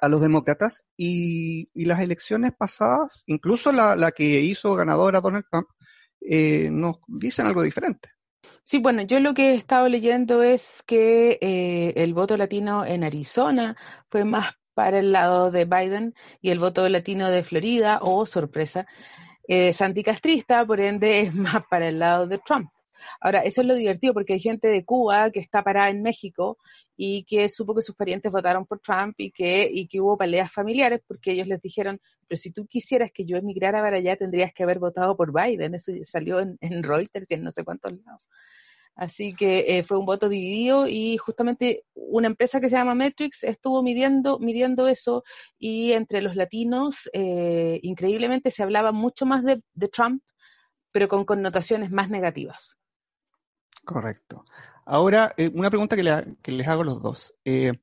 a 0.00 0.08
los 0.08 0.20
demócratas 0.20 0.84
y, 0.98 1.70
y, 1.72 1.86
las 1.86 2.00
elecciones 2.00 2.52
pasadas, 2.58 3.24
incluso 3.26 3.72
la, 3.72 3.96
la 3.96 4.12
que 4.12 4.40
hizo 4.40 4.74
ganadora 4.74 5.22
Donald 5.22 5.46
Trump, 5.50 5.68
eh, 6.20 6.68
nos 6.70 6.96
dicen 7.06 7.46
algo 7.46 7.62
diferente. 7.62 8.10
Sí, 8.70 8.78
bueno, 8.80 9.00
yo 9.00 9.18
lo 9.18 9.32
que 9.32 9.52
he 9.52 9.54
estado 9.54 9.88
leyendo 9.88 10.42
es 10.42 10.82
que 10.86 11.38
eh, 11.40 11.94
el 11.96 12.12
voto 12.12 12.36
latino 12.36 12.84
en 12.84 13.02
Arizona 13.02 13.76
fue 14.10 14.24
más 14.24 14.52
para 14.74 14.98
el 14.98 15.10
lado 15.10 15.50
de 15.50 15.64
Biden 15.64 16.14
y 16.42 16.50
el 16.50 16.58
voto 16.58 16.86
latino 16.90 17.30
de 17.30 17.42
Florida, 17.44 17.98
oh, 18.02 18.26
sorpresa, 18.26 18.86
es 19.44 19.80
anticastrista, 19.80 20.66
por 20.66 20.80
ende 20.80 21.20
es 21.22 21.34
más 21.34 21.64
para 21.70 21.88
el 21.88 21.98
lado 21.98 22.26
de 22.26 22.38
Trump. 22.40 22.70
Ahora, 23.22 23.40
eso 23.40 23.62
es 23.62 23.66
lo 23.66 23.74
divertido 23.74 24.12
porque 24.12 24.34
hay 24.34 24.40
gente 24.40 24.68
de 24.68 24.84
Cuba 24.84 25.30
que 25.30 25.40
está 25.40 25.64
parada 25.64 25.88
en 25.88 26.02
México 26.02 26.58
y 26.94 27.24
que 27.24 27.48
supo 27.48 27.74
que 27.74 27.80
sus 27.82 27.96
parientes 27.96 28.30
votaron 28.30 28.66
por 28.66 28.80
Trump 28.80 29.14
y 29.18 29.30
que, 29.30 29.66
y 29.72 29.88
que 29.88 30.00
hubo 30.02 30.18
peleas 30.18 30.52
familiares 30.52 31.00
porque 31.06 31.32
ellos 31.32 31.46
les 31.46 31.62
dijeron, 31.62 32.00
pero 32.26 32.38
si 32.38 32.52
tú 32.52 32.66
quisieras 32.66 33.12
que 33.12 33.24
yo 33.24 33.38
emigrara 33.38 33.80
para 33.80 33.96
allá 33.96 34.16
tendrías 34.16 34.52
que 34.52 34.64
haber 34.64 34.78
votado 34.78 35.16
por 35.16 35.32
Biden. 35.32 35.74
Eso 35.74 35.90
salió 36.04 36.40
en, 36.40 36.58
en 36.60 36.82
Reuters 36.82 37.26
y 37.30 37.34
en 37.34 37.44
no 37.44 37.50
sé 37.50 37.64
cuántos 37.64 37.92
lados. 38.04 38.20
Así 38.98 39.32
que 39.32 39.78
eh, 39.78 39.84
fue 39.84 39.96
un 39.96 40.06
voto 40.06 40.28
dividido 40.28 40.88
y 40.88 41.18
justamente 41.18 41.84
una 41.94 42.26
empresa 42.26 42.60
que 42.60 42.68
se 42.68 42.74
llama 42.74 42.96
Metrix 42.96 43.44
estuvo 43.44 43.80
midiendo, 43.80 44.40
midiendo 44.40 44.88
eso 44.88 45.22
y 45.56 45.92
entre 45.92 46.20
los 46.20 46.34
latinos, 46.34 47.08
eh, 47.12 47.78
increíblemente, 47.84 48.50
se 48.50 48.64
hablaba 48.64 48.90
mucho 48.90 49.24
más 49.24 49.44
de, 49.44 49.62
Trump, 49.92 50.20
pero 50.90 51.06
con 51.06 51.24
connotaciones 51.24 51.92
más 51.92 52.10
negativas. 52.10 52.76
Correcto. 53.84 54.42
Ahora, 54.84 55.32
eh, 55.36 55.48
una 55.54 55.70
pregunta 55.70 55.94
que, 55.94 56.36
que, 56.42 56.50
les 56.50 56.66
hago 56.66 56.82
a 56.82 56.86
los 56.86 57.00
dos. 57.00 57.36
¿Qué 57.44 57.78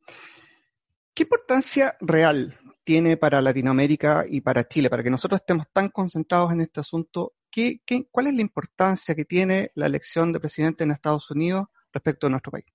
importancia 1.18 1.96
real 2.02 2.60
tiene 2.84 3.16
para 3.16 3.42
Latinoamérica 3.42 4.26
y 4.30 4.42
para 4.42 4.68
Chile, 4.68 4.90
para 4.90 5.02
que 5.02 5.10
nosotros 5.10 5.40
estemos 5.40 5.68
tan 5.72 5.88
concentrados 5.88 6.52
en 6.52 6.60
este 6.60 6.82
asunto, 6.82 7.36
¿qué, 7.56 8.08
cuál 8.12 8.28
es 8.28 8.36
la 8.36 8.42
importancia 8.42 9.16
que 9.16 9.26
tiene 9.26 9.72
la 9.76 9.86
elección 9.86 10.34
de 10.34 10.40
presidente 10.40 10.84
en 10.84 10.92
Estados 10.92 11.32
Unidos 11.32 11.68
respecto 11.94 12.28
a 12.28 12.30
nuestro 12.30 12.52
país? 12.52 12.66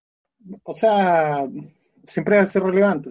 O 0.62 0.75
sea, 0.75 1.46
siempre 2.04 2.37
va 2.37 2.42
a 2.42 2.46
ser 2.46 2.62
relevante 2.62 3.10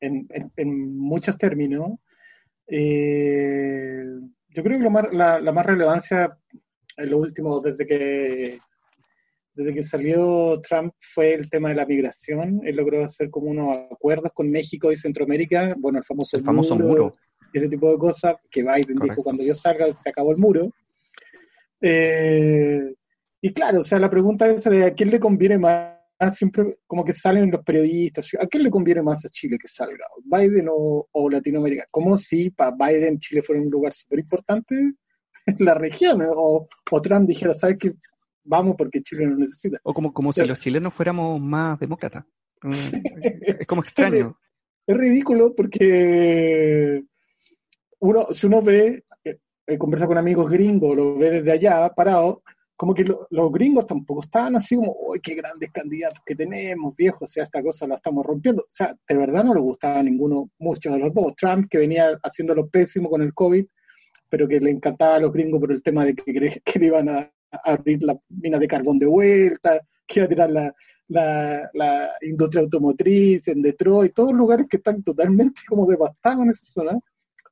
en, 0.00 0.98
muchos 0.98 1.38
términos. 1.38 1.98
Eh, 2.66 4.04
yo 4.48 4.62
creo 4.62 4.78
que 4.78 5.16
la, 5.16 5.40
la, 5.40 5.52
más 5.52 5.66
relevancia 5.66 6.36
en 6.96 7.10
lo 7.10 7.18
último, 7.18 7.60
desde 7.60 7.86
que 7.86 8.58
desde 9.54 9.72
que 9.72 9.82
salió 9.84 10.60
Trump 10.60 10.94
fue 11.00 11.32
el 11.34 11.48
tema 11.48 11.68
de 11.68 11.76
la 11.76 11.86
migración. 11.86 12.60
Él 12.64 12.74
logró 12.74 13.04
hacer 13.04 13.30
como 13.30 13.50
unos 13.50 13.86
acuerdos 13.88 14.32
con 14.34 14.50
México 14.50 14.90
y 14.90 14.96
Centroamérica, 14.96 15.76
bueno, 15.78 15.98
el 15.98 16.04
famoso, 16.04 16.36
el 16.36 16.42
famoso 16.42 16.74
muro, 16.74 17.14
ese 17.58 17.68
tipo 17.68 17.90
de 17.90 17.98
cosas, 17.98 18.36
que 18.50 18.62
Biden 18.62 18.98
dijo, 19.02 19.22
cuando 19.22 19.42
yo 19.42 19.54
salga 19.54 19.86
se 19.94 20.10
acabó 20.10 20.32
el 20.32 20.38
muro. 20.38 20.70
Eh, 21.80 22.94
y 23.40 23.52
claro, 23.52 23.80
o 23.80 23.82
sea, 23.82 23.98
la 23.98 24.10
pregunta 24.10 24.48
es 24.48 24.64
de 24.64 24.84
a 24.84 24.94
quién 24.94 25.10
le 25.10 25.20
conviene 25.20 25.58
más, 25.58 25.94
siempre 26.30 26.78
como 26.86 27.04
que 27.04 27.12
salen 27.12 27.50
los 27.50 27.62
periodistas, 27.62 28.30
¿a 28.40 28.46
quién 28.46 28.62
le 28.62 28.70
conviene 28.70 29.02
más 29.02 29.24
a 29.24 29.28
Chile 29.28 29.58
que 29.60 29.68
salga? 29.68 30.06
¿Biden 30.24 30.68
o, 30.70 31.30
Latinoamérica? 31.30 31.86
Como 31.90 32.16
si 32.16 32.50
para 32.50 32.74
Biden 32.76 33.18
Chile 33.18 33.42
fuera 33.42 33.60
un 33.60 33.70
lugar 33.70 33.92
súper 33.92 34.20
importante 34.20 34.74
en 35.46 35.56
la 35.58 35.74
región, 35.74 36.22
o, 36.22 36.66
o 36.90 37.02
Trump 37.02 37.26
dijera, 37.28 37.52
¿sabes 37.54 37.76
qué? 37.78 37.92
vamos 38.44 38.76
porque 38.76 39.02
Chile 39.02 39.26
lo 39.26 39.36
necesita. 39.36 39.78
O 39.82 39.92
como, 39.92 40.12
como 40.12 40.32
si 40.32 40.44
los 40.44 40.58
chilenos 40.58 40.94
fuéramos 40.94 41.40
más 41.40 41.78
demócratas. 41.80 42.24
Es 42.62 43.66
como 43.66 43.82
extraño. 43.82 44.38
Es 44.86 44.98
ridículo 44.98 45.54
porque 45.54 47.02
uno, 48.04 48.26
si 48.30 48.46
uno 48.46 48.62
ve, 48.62 49.04
eh, 49.24 49.78
conversa 49.78 50.06
con 50.06 50.18
amigos 50.18 50.50
gringos, 50.50 50.96
lo 50.96 51.16
ve 51.16 51.30
desde 51.30 51.52
allá 51.52 51.88
parado, 51.94 52.42
como 52.76 52.94
que 52.94 53.04
los 53.04 53.52
gringos 53.52 53.86
tampoco 53.86 54.20
estaban 54.20 54.56
así 54.56 54.76
como, 54.76 54.94
uy, 55.08 55.20
qué 55.20 55.34
grandes 55.34 55.70
candidatos 55.70 56.20
que 56.26 56.34
tenemos, 56.34 56.94
viejos, 56.96 57.22
o 57.22 57.26
sea, 57.26 57.44
esta 57.44 57.62
cosa 57.62 57.86
la 57.86 57.94
estamos 57.94 58.26
rompiendo. 58.26 58.62
O 58.62 58.70
sea, 58.70 58.94
de 59.08 59.16
verdad 59.16 59.44
no 59.44 59.54
le 59.54 59.60
gustaba 59.60 60.00
a 60.00 60.02
ninguno, 60.02 60.50
muchos 60.58 60.92
de 60.92 60.98
los 60.98 61.14
dos. 61.14 61.34
Trump, 61.36 61.68
que 61.70 61.78
venía 61.78 62.18
haciéndolo 62.22 62.68
pésimo 62.68 63.08
con 63.08 63.22
el 63.22 63.32
COVID, 63.32 63.64
pero 64.28 64.48
que 64.48 64.60
le 64.60 64.70
encantaba 64.70 65.16
a 65.16 65.20
los 65.20 65.32
gringos 65.32 65.60
por 65.60 65.72
el 65.72 65.82
tema 65.82 66.04
de 66.04 66.14
que, 66.14 66.60
que 66.64 66.78
le 66.78 66.86
iban 66.86 67.08
a, 67.08 67.30
abrir 67.62 68.02
la 68.02 68.18
mina 68.28 68.58
de 68.58 68.66
carbón 68.66 68.98
de 68.98 69.06
vuelta, 69.06 69.80
que 70.06 70.20
iba 70.20 70.26
a 70.26 70.28
tirar 70.28 70.50
la, 70.50 70.74
la, 71.08 71.70
la, 71.72 72.10
industria 72.22 72.62
automotriz 72.62 73.46
en 73.46 73.62
Detroit, 73.62 74.12
todos 74.12 74.32
lugares 74.32 74.66
que 74.68 74.78
están 74.78 75.04
totalmente 75.04 75.62
como 75.68 75.86
devastados 75.86 76.42
en 76.42 76.50
esa 76.50 76.66
zona. 76.66 76.98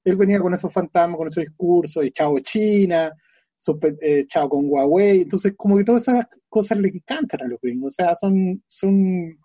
Él 0.04 0.16
venía 0.16 0.40
con 0.40 0.54
esos 0.54 0.72
fantasmas, 0.72 1.16
con 1.16 1.28
esos 1.28 1.44
discursos, 1.44 2.04
y 2.04 2.10
chao 2.10 2.38
China, 2.40 3.12
super, 3.56 3.96
eh, 4.00 4.26
chao 4.26 4.48
con 4.48 4.64
Huawei, 4.68 5.22
entonces 5.22 5.54
como 5.56 5.76
que 5.76 5.84
todas 5.84 6.02
esas 6.02 6.26
cosas 6.48 6.78
le 6.78 6.88
encantan 6.88 7.42
a 7.42 7.48
los 7.48 7.60
gringos, 7.60 7.94
o 7.94 8.02
sea, 8.02 8.14
son, 8.14 8.62
son, 8.66 9.38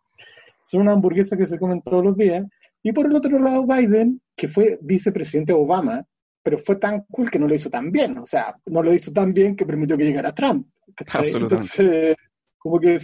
son 0.64 0.82
una 0.82 0.94
hamburguesa 0.94 1.38
que 1.38 1.48
se 1.48 1.60
comen 1.60 1.82
todos 1.82 2.04
los 2.04 2.18
días. 2.18 2.46
Y 2.82 2.92
por 2.94 3.06
el 3.06 3.16
otro 3.16 3.38
lado, 3.40 3.66
Biden, 3.68 4.22
que 4.36 4.48
fue 4.48 4.80
vicepresidente 4.82 5.54
Obama, 5.54 6.06
pero 6.42 6.58
fue 6.58 6.78
tan 6.78 7.04
cool 7.12 7.30
que 7.30 7.40
no 7.40 7.48
lo 7.48 7.56
hizo 7.56 7.70
tan 7.70 7.92
bien, 7.92 8.18
o 8.18 8.26
sea, 8.26 8.56
no 8.68 8.82
lo 8.82 8.94
hizo 8.94 9.12
tan 9.12 9.34
bien 9.34 9.56
que 9.56 9.66
permitió 9.66 9.98
que 9.98 10.06
llegara 10.06 10.34
Trump. 10.34 10.68
Entonces, 11.44 12.16
como 12.58 12.80
que 12.80 13.00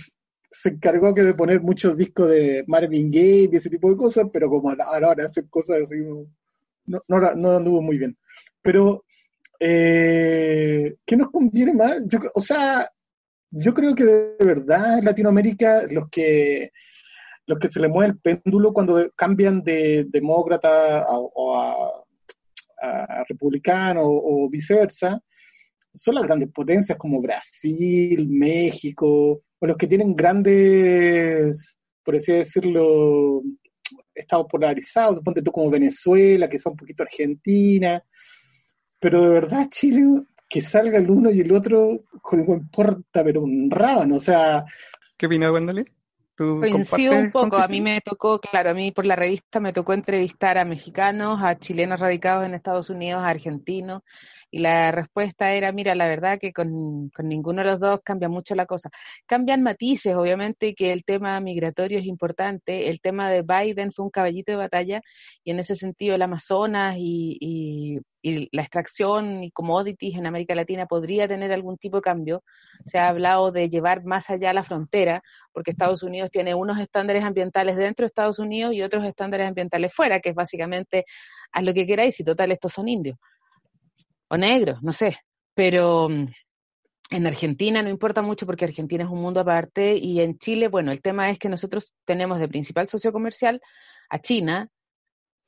se 0.49 0.69
encargó 0.69 1.13
que 1.13 1.23
de 1.23 1.33
poner 1.33 1.61
muchos 1.61 1.97
discos 1.97 2.29
de 2.29 2.63
Marvin 2.67 3.11
Gaye 3.11 3.49
y 3.51 3.55
ese 3.55 3.69
tipo 3.69 3.89
de 3.89 3.97
cosas, 3.97 4.27
pero 4.31 4.49
como 4.49 4.69
a 4.69 4.75
la 4.75 4.89
hora 4.89 5.15
de 5.15 5.25
hacer 5.25 5.49
cosas 5.49 5.81
así, 5.83 5.95
no, 6.85 7.01
no, 7.07 7.19
no 7.35 7.57
anduvo 7.57 7.81
muy 7.81 7.97
bien. 7.97 8.17
Pero, 8.61 9.05
eh, 9.59 10.95
¿qué 11.05 11.17
nos 11.17 11.29
conviene 11.29 11.73
más? 11.73 12.05
Yo, 12.07 12.19
o 12.33 12.39
sea, 12.39 12.87
yo 13.51 13.73
creo 13.73 13.95
que 13.95 14.03
de 14.03 14.35
verdad 14.39 14.99
en 14.99 15.05
Latinoamérica 15.05 15.83
los 15.89 16.09
que 16.09 16.71
los 17.45 17.59
que 17.59 17.69
se 17.69 17.79
le 17.81 17.89
mueve 17.89 18.13
el 18.13 18.19
péndulo 18.19 18.71
cuando 18.71 19.11
cambian 19.15 19.63
de 19.63 20.05
demócrata 20.09 21.05
o 21.09 21.57
a 21.57 22.03
republicano 23.27 24.01
o, 24.03 24.49
viceversa, 24.49 25.21
son 25.93 26.15
las 26.15 26.23
grandes 26.23 26.51
potencias 26.51 26.97
como 26.97 27.21
Brasil, 27.21 28.27
México, 28.29 29.41
o 29.59 29.65
los 29.65 29.77
que 29.77 29.87
tienen 29.87 30.15
grandes, 30.15 31.77
por 32.03 32.15
así 32.15 32.31
decirlo, 32.33 33.41
estados 34.13 34.47
polarizados, 34.49 35.19
ponte 35.21 35.41
tú 35.41 35.51
como 35.51 35.69
Venezuela, 35.69 36.49
que 36.49 36.59
son 36.59 36.73
un 36.73 36.77
poquito 36.77 37.03
Argentina, 37.03 38.03
pero 38.99 39.21
de 39.21 39.29
verdad 39.29 39.67
Chile, 39.69 40.23
que 40.47 40.61
salga 40.61 40.99
el 40.99 41.09
uno 41.09 41.31
y 41.31 41.41
el 41.41 41.51
otro, 41.51 42.03
no 42.31 42.53
importa, 42.53 43.23
pero 43.23 43.41
un 43.41 43.69
rábano, 43.69 44.15
o 44.15 44.19
sea... 44.19 44.65
¿Qué 45.17 45.25
opina 45.25 45.51
Wendell? 45.51 45.85
Coincido 46.35 47.13
un 47.19 47.31
poco, 47.31 47.57
a 47.57 47.67
mí 47.67 47.79
me 47.79 48.01
tocó, 48.01 48.39
claro, 48.39 48.71
a 48.71 48.73
mí 48.73 48.91
por 48.91 49.05
la 49.05 49.15
revista 49.15 49.59
me 49.59 49.71
tocó 49.71 49.93
entrevistar 49.93 50.57
a 50.57 50.65
mexicanos, 50.65 51.39
a 51.43 51.59
chilenos 51.59 51.99
radicados 51.99 52.45
en 52.45 52.55
Estados 52.55 52.89
Unidos, 52.89 53.21
a 53.23 53.27
argentinos, 53.27 54.01
y 54.53 54.59
la 54.59 54.91
respuesta 54.91 55.51
era, 55.53 55.71
mira, 55.71 55.95
la 55.95 56.07
verdad 56.07 56.37
que 56.39 56.53
con, 56.53 57.09
ninguno 57.23 57.63
de 57.63 57.71
los 57.71 57.79
dos 57.79 58.01
cambia 58.03 58.29
mucho 58.29 58.53
la 58.53 58.67
cosa. 58.67 58.91
Cambian 59.25 59.63
matices, 59.63 60.15
obviamente 60.15 60.75
que 60.75 60.93
el 60.93 61.03
tema 61.05 61.39
migratorio 61.39 61.97
es 61.97 62.05
importante, 62.05 62.87
el 62.89 63.01
tema 63.01 63.31
de 63.31 63.41
Biden 63.41 63.91
fue 63.91 64.05
un 64.05 64.11
caballito 64.11 64.51
de 64.51 64.59
batalla 64.59 65.01
y 65.43 65.49
en 65.49 65.59
ese 65.59 65.75
sentido 65.75 66.13
el 66.13 66.21
Amazonas 66.21 66.97
y, 66.99 67.99
la 68.21 68.61
extracción 68.61 69.43
y 69.43 69.51
commodities 69.51 70.15
en 70.17 70.27
América 70.27 70.55
Latina 70.55 70.85
podría 70.85 71.27
tener 71.27 71.51
algún 71.51 71.77
tipo 71.77 71.97
de 71.97 72.03
cambio. 72.03 72.43
Se 72.85 72.99
ha 72.99 73.07
hablado 73.07 73.51
de 73.51 73.69
llevar 73.69 74.05
más 74.05 74.29
allá 74.29 74.53
la 74.53 74.63
frontera, 74.63 75.21
porque 75.51 75.71
Estados 75.71 76.03
Unidos 76.03 76.29
tiene 76.31 76.55
unos 76.55 76.79
estándares 76.79 77.23
ambientales 77.23 77.75
dentro 77.75 78.03
de 78.03 78.07
Estados 78.07 78.39
Unidos 78.39 78.73
y 78.73 78.83
otros 78.83 79.03
estándares 79.03 79.47
ambientales 79.47 79.93
fuera, 79.93 80.19
que 80.19 80.29
es 80.29 80.35
básicamente 80.35 81.05
haz 81.51 81.63
lo 81.63 81.73
que 81.73 81.87
queráis 81.87 82.19
y 82.19 82.23
total 82.23 82.51
estos 82.51 82.71
son 82.73 82.87
indios 82.87 83.17
o 84.33 84.37
negros, 84.37 84.81
no 84.81 84.93
sé, 84.93 85.17
pero 85.53 86.09
mm, 86.09 86.27
en 87.11 87.27
Argentina 87.27 87.83
no 87.83 87.89
importa 87.89 88.21
mucho 88.23 88.45
porque 88.47 88.65
Argentina 88.65 89.03
es 89.03 89.09
un 89.11 89.21
mundo 89.21 89.39
aparte 89.41 89.95
y 89.97 90.21
en 90.21 90.39
Chile, 90.39 90.67
bueno, 90.69 90.91
el 90.91 91.01
tema 91.01 91.29
es 91.29 91.37
que 91.37 91.49
nosotros 91.49 91.93
tenemos 92.05 92.39
de 92.39 92.47
principal 92.47 92.87
socio 92.87 93.13
comercial 93.13 93.61
a 94.09 94.19
China 94.19 94.69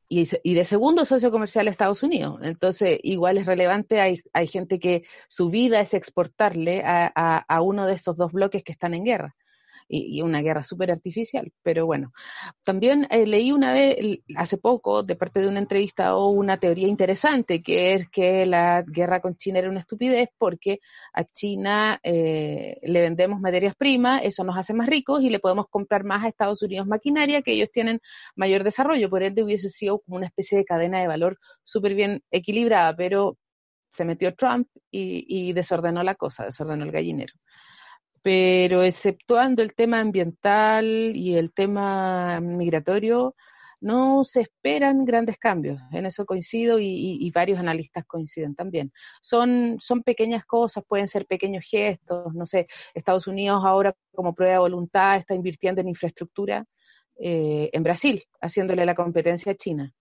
y, 0.07 0.25
de 0.53 0.65
segundo 0.65 1.03
socio 1.03 1.31
comercial 1.31 1.67
a 1.67 1.71
Estados 1.71 2.03
Unidos. 2.03 2.39
Entonces, 2.43 2.99
igual 3.01 3.39
es 3.39 3.47
relevante, 3.47 3.99
hay, 3.99 4.21
hay 4.33 4.47
gente 4.47 4.79
que 4.79 5.03
su 5.27 5.49
vida 5.49 5.81
es 5.81 5.95
exportarle 5.95 6.83
a, 6.85 7.37
a 7.39 7.61
uno 7.61 7.87
de 7.87 7.95
estos 7.95 8.15
dos 8.15 8.31
bloques 8.31 8.63
que 8.63 8.71
están 8.71 8.93
en 8.93 9.03
guerra 9.03 9.35
y, 9.87 10.21
una 10.21 10.41
guerra 10.41 10.63
súper 10.63 10.91
artificial. 10.91 11.51
Pero 11.63 11.85
bueno, 11.85 12.11
también 12.63 13.07
eh, 13.09 13.25
leí 13.25 13.51
una 13.51 13.73
vez, 13.73 13.97
hace 14.35 14.57
poco, 14.57 15.03
de 15.03 15.15
parte 15.15 15.41
de 15.41 15.47
una 15.47 15.59
entrevista 15.59 16.15
o 16.15 16.29
una 16.29 16.57
teoría 16.57 16.87
interesante, 16.87 17.61
que 17.61 17.93
es 17.93 18.09
que 18.09 18.45
la 18.45 18.83
guerra 18.85 19.21
con 19.21 19.37
China 19.37 19.59
era 19.59 19.69
una 19.69 19.81
estupidez 19.81 20.29
porque 20.37 20.79
a 21.13 21.23
China 21.25 21.99
eh, 22.03 22.77
le 22.83 23.01
vendemos 23.01 23.39
materias 23.39 23.75
primas, 23.75 24.21
eso 24.23 24.43
nos 24.43 24.57
hace 24.57 24.73
más 24.73 24.87
ricos 24.87 25.21
y 25.23 25.29
le 25.29 25.39
podemos 25.39 25.67
comprar 25.69 26.03
más 26.03 26.23
a 26.23 26.29
Estados 26.29 26.61
Unidos 26.61 26.87
maquinaria, 26.87 27.41
que 27.41 27.53
ellos 27.53 27.69
tienen 27.71 27.99
mayor 28.35 28.63
desarrollo. 28.63 29.09
Por 29.09 29.23
ende, 29.23 29.43
hubiese 29.43 29.69
sido 29.69 29.99
como 29.99 30.17
una 30.17 30.27
especie 30.27 30.57
de 30.57 30.65
cadena 30.65 30.99
de 30.99 31.07
valor 31.07 31.37
súper 31.63 31.95
bien 31.95 32.23
equilibrada, 32.31 32.95
pero 32.95 33.37
se 33.95 34.05
metió 34.05 34.35
Trump 34.35 34.67
y, 34.91 35.53
desordenó 35.53 36.03
la 36.03 36.15
cosa, 36.15 36.45
desordenó 36.45 36.83
el 36.83 36.91
gallinero 36.91 37.33
pero 38.25 38.81
exceptuando 38.81 39.61
el 39.61 39.75
tema 39.75 39.99
ambiental 39.99 40.83
y 41.15 41.35
el 41.35 41.53
tema 41.53 42.39
migratorio, 42.39 43.35
no 43.79 44.23
se 44.23 44.41
esperan 44.41 45.05
grandes 45.05 45.37
cambios. 45.37 45.79
En 45.91 46.07
eso 46.07 46.25
coincido 46.25 46.79
y, 46.79 47.29
varios 47.35 47.59
analistas 47.59 48.03
coinciden 48.07 48.55
también. 48.55 48.91
Son, 49.21 49.77
son 49.79 50.01
pequeñas 50.01 50.43
cosas, 50.43 50.83
pueden 50.87 51.07
ser 51.07 51.27
pequeños 51.27 51.65
gestos. 51.69 52.33
No 52.33 52.47
sé, 52.47 52.65
Estados 52.95 53.27
Unidos 53.27 53.61
ahora 53.63 53.95
como 54.15 54.33
prueba 54.33 54.53
de 54.53 54.59
voluntad 54.59 55.17
está 55.17 55.35
invirtiendo 55.35 55.81
en 55.81 55.89
infraestructura 55.89 56.65
eh, 57.19 57.69
en 57.73 57.83
Brasil, 57.83 58.23
haciéndole 58.41 58.87
la 58.87 58.95
competencia 58.95 59.51
a 59.51 59.55
China. 59.55 59.93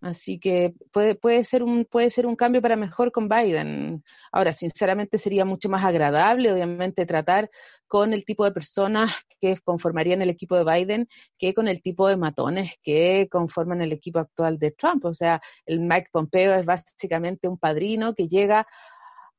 Así 0.00 0.38
que 0.38 0.74
puede, 0.92 1.16
puede, 1.16 1.44
ser 1.44 1.64
un, 1.64 1.84
puede 1.84 2.10
ser 2.10 2.26
un 2.26 2.36
cambio 2.36 2.62
para 2.62 2.76
mejor 2.76 3.10
con 3.10 3.28
Biden. 3.28 4.04
Ahora, 4.30 4.52
sinceramente, 4.52 5.18
sería 5.18 5.44
mucho 5.44 5.68
más 5.68 5.84
agradable, 5.84 6.52
obviamente, 6.52 7.04
tratar 7.04 7.50
con 7.88 8.12
el 8.12 8.24
tipo 8.24 8.44
de 8.44 8.52
personas 8.52 9.12
que 9.40 9.58
conformarían 9.64 10.22
el 10.22 10.30
equipo 10.30 10.56
de 10.56 10.64
Biden 10.64 11.08
que 11.38 11.54
con 11.54 11.68
el 11.68 11.82
tipo 11.82 12.06
de 12.06 12.16
matones 12.16 12.74
que 12.82 13.28
conforman 13.30 13.82
el 13.82 13.92
equipo 13.92 14.20
actual 14.20 14.58
de 14.58 14.70
Trump. 14.70 15.04
O 15.04 15.14
sea, 15.14 15.40
el 15.66 15.80
Mike 15.80 16.08
Pompeo 16.12 16.54
es 16.54 16.64
básicamente 16.64 17.48
un 17.48 17.58
padrino 17.58 18.14
que 18.14 18.28
llega 18.28 18.66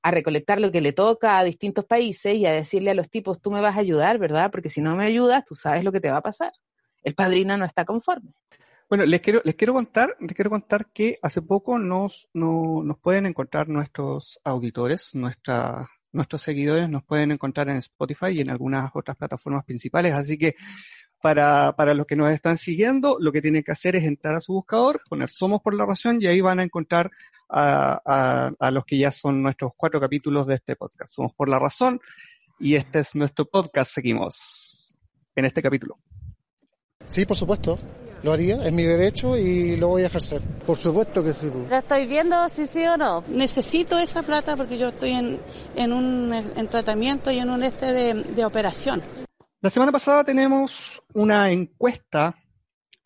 a 0.02 0.12
recolectar 0.12 0.60
lo 0.60 0.72
que 0.72 0.82
le 0.82 0.94
toca 0.94 1.40
a 1.40 1.44
distintos 1.44 1.86
países 1.86 2.36
y 2.36 2.46
a 2.46 2.54
decirle 2.54 2.92
a 2.92 2.94
los 2.94 3.10
tipos, 3.10 3.42
tú 3.42 3.52
me 3.52 3.62
vas 3.62 3.76
a 3.76 3.80
ayudar, 3.80 4.18
¿verdad? 4.18 4.50
Porque 4.52 4.70
si 4.70 4.82
no 4.82 4.96
me 4.96 5.06
ayudas, 5.06 5.46
tú 5.46 5.56
sabes 5.56 5.84
lo 5.84 5.92
que 5.92 6.00
te 6.00 6.12
va 6.12 6.18
a 6.18 6.22
pasar. 6.22 6.54
El 7.04 7.16
padrino 7.16 7.58
no 7.58 7.66
está 7.66 7.86
conforme. 7.86 8.32
Bueno, 8.90 9.06
les 9.06 9.22
quiero, 9.22 9.40
les 9.46 9.54
quiero 9.54 9.74
contar, 9.74 10.18
les 10.20 10.34
quiero 10.34 10.50
contar 10.50 10.88
que 10.92 11.20
hace 11.22 11.44
poco 11.44 11.78
nos, 11.78 12.28
nos 12.34 12.98
pueden 12.98 13.28
encontrar 13.28 13.70
nuestros 13.70 14.40
auditores, 14.44 15.14
nuestra, 15.14 15.88
nuestros 16.12 16.42
seguidores 16.42 16.90
nos 16.90 17.04
pueden 17.04 17.32
encontrar 17.32 17.70
en 17.70 17.78
Spotify 17.78 18.30
y 18.32 18.42
en 18.42 18.50
algunas 18.50 18.90
otras 18.96 19.16
plataformas 19.16 19.64
principales. 19.64 20.16
Así 20.16 20.40
que 20.40 20.56
para, 21.22 21.76
para 21.76 21.94
los 21.94 22.08
que 22.08 22.16
nos 22.16 22.32
están 22.32 22.58
siguiendo, 22.58 23.18
lo 23.20 23.32
que 23.32 23.44
tienen 23.44 23.62
que 23.62 23.74
hacer 23.74 23.96
es 23.96 24.06
entrar 24.06 24.34
a 24.34 24.42
su 24.42 24.54
buscador, 24.54 25.02
poner 25.08 25.30
Somos 25.30 25.62
por 25.62 25.76
la 25.76 25.86
Razón 25.86 26.20
y 26.20 26.26
ahí 26.26 26.42
van 26.42 26.60
a 26.60 26.64
encontrar 26.64 27.12
a, 27.48 28.02
a, 28.04 28.52
a 28.60 28.72
los 28.72 28.86
que 28.86 28.98
ya 28.98 29.12
son 29.12 29.44
nuestros 29.44 29.74
cuatro 29.78 30.00
capítulos 30.00 30.48
de 30.48 30.56
este 30.56 30.76
podcast. 30.76 31.12
Somos 31.12 31.34
por 31.36 31.48
la 31.48 31.60
Razón 31.60 32.02
y 32.58 32.74
este 32.74 33.02
es 33.02 33.14
nuestro 33.14 33.46
podcast. 33.46 33.94
Seguimos 33.94 34.98
en 35.36 35.46
este 35.46 35.62
capítulo. 35.62 36.00
Sí, 37.06 37.24
por 37.28 37.38
supuesto 37.38 37.78
lo 38.24 38.34
haría, 38.34 38.56
es 38.64 38.72
mi 38.72 38.84
derecho 38.84 39.38
y 39.38 39.78
lo 39.78 39.90
voy 39.90 40.04
a 40.04 40.08
ejercer. 40.08 40.42
Por 40.66 40.78
supuesto 40.78 41.24
que 41.24 41.34
sí. 41.34 41.50
La 41.70 41.80
estoy 41.80 42.06
viendo 42.06 42.48
si 42.50 42.66
sí 42.66 42.86
o 42.86 42.98
no. 42.98 43.24
Necesito 43.30 43.98
esa 43.98 44.24
plata 44.24 44.56
porque 44.56 44.78
yo 44.78 44.90
estoy 44.90 45.12
en, 45.12 45.40
en 45.76 45.94
un 45.94 46.34
en 46.34 46.68
tratamiento 46.68 47.32
y 47.32 47.40
en 47.40 47.50
un 47.50 47.64
este 47.64 47.94
de, 47.94 48.46
operación. 48.46 49.02
La 49.62 49.70
semana 49.70 49.92
pasada 49.92 50.24
tenemos 50.24 51.04
una 51.14 51.52
encuesta 51.52 52.36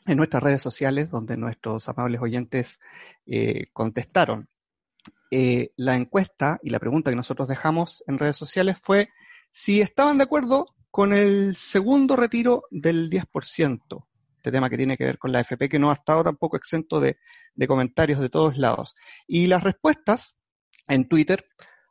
en 0.06 0.18
nuestras 0.18 0.44
redes 0.44 0.62
sociales 0.62 1.10
donde 1.10 1.38
nuestros 1.38 1.88
amables 1.90 2.22
oyentes 2.22 2.80
eh, 3.26 3.68
contestaron. 3.74 4.48
Eh, 5.32 5.72
la 5.78 5.96
encuesta 5.96 6.60
y 6.62 6.70
la 6.70 6.80
pregunta 6.80 7.10
que 7.10 7.16
nosotros 7.16 7.48
dejamos 7.48 8.04
en 8.08 8.20
redes 8.20 8.36
sociales 8.36 8.78
fue 8.82 9.10
si 9.52 9.82
estaban 9.82 10.18
de 10.18 10.26
acuerdo 10.26 10.76
con 10.92 11.12
el 11.12 11.56
segundo 11.56 12.16
retiro 12.16 12.66
del 12.70 13.10
10%, 13.10 14.06
este 14.44 14.52
tema 14.52 14.70
que 14.70 14.76
tiene 14.76 14.98
que 14.98 15.06
ver 15.06 15.18
con 15.18 15.32
la 15.32 15.40
AFP, 15.40 15.70
que 15.70 15.80
no 15.80 15.90
ha 15.90 15.94
estado 15.94 16.22
tampoco 16.22 16.58
exento 16.58 17.00
de, 17.00 17.18
comentarios 17.66 18.20
de 18.20 18.28
todos 18.28 18.58
lados. 18.58 18.94
Y 19.26 19.48
las 19.48 19.64
respuestas 19.64 20.36
en 20.90 21.08
Twitter 21.08 21.46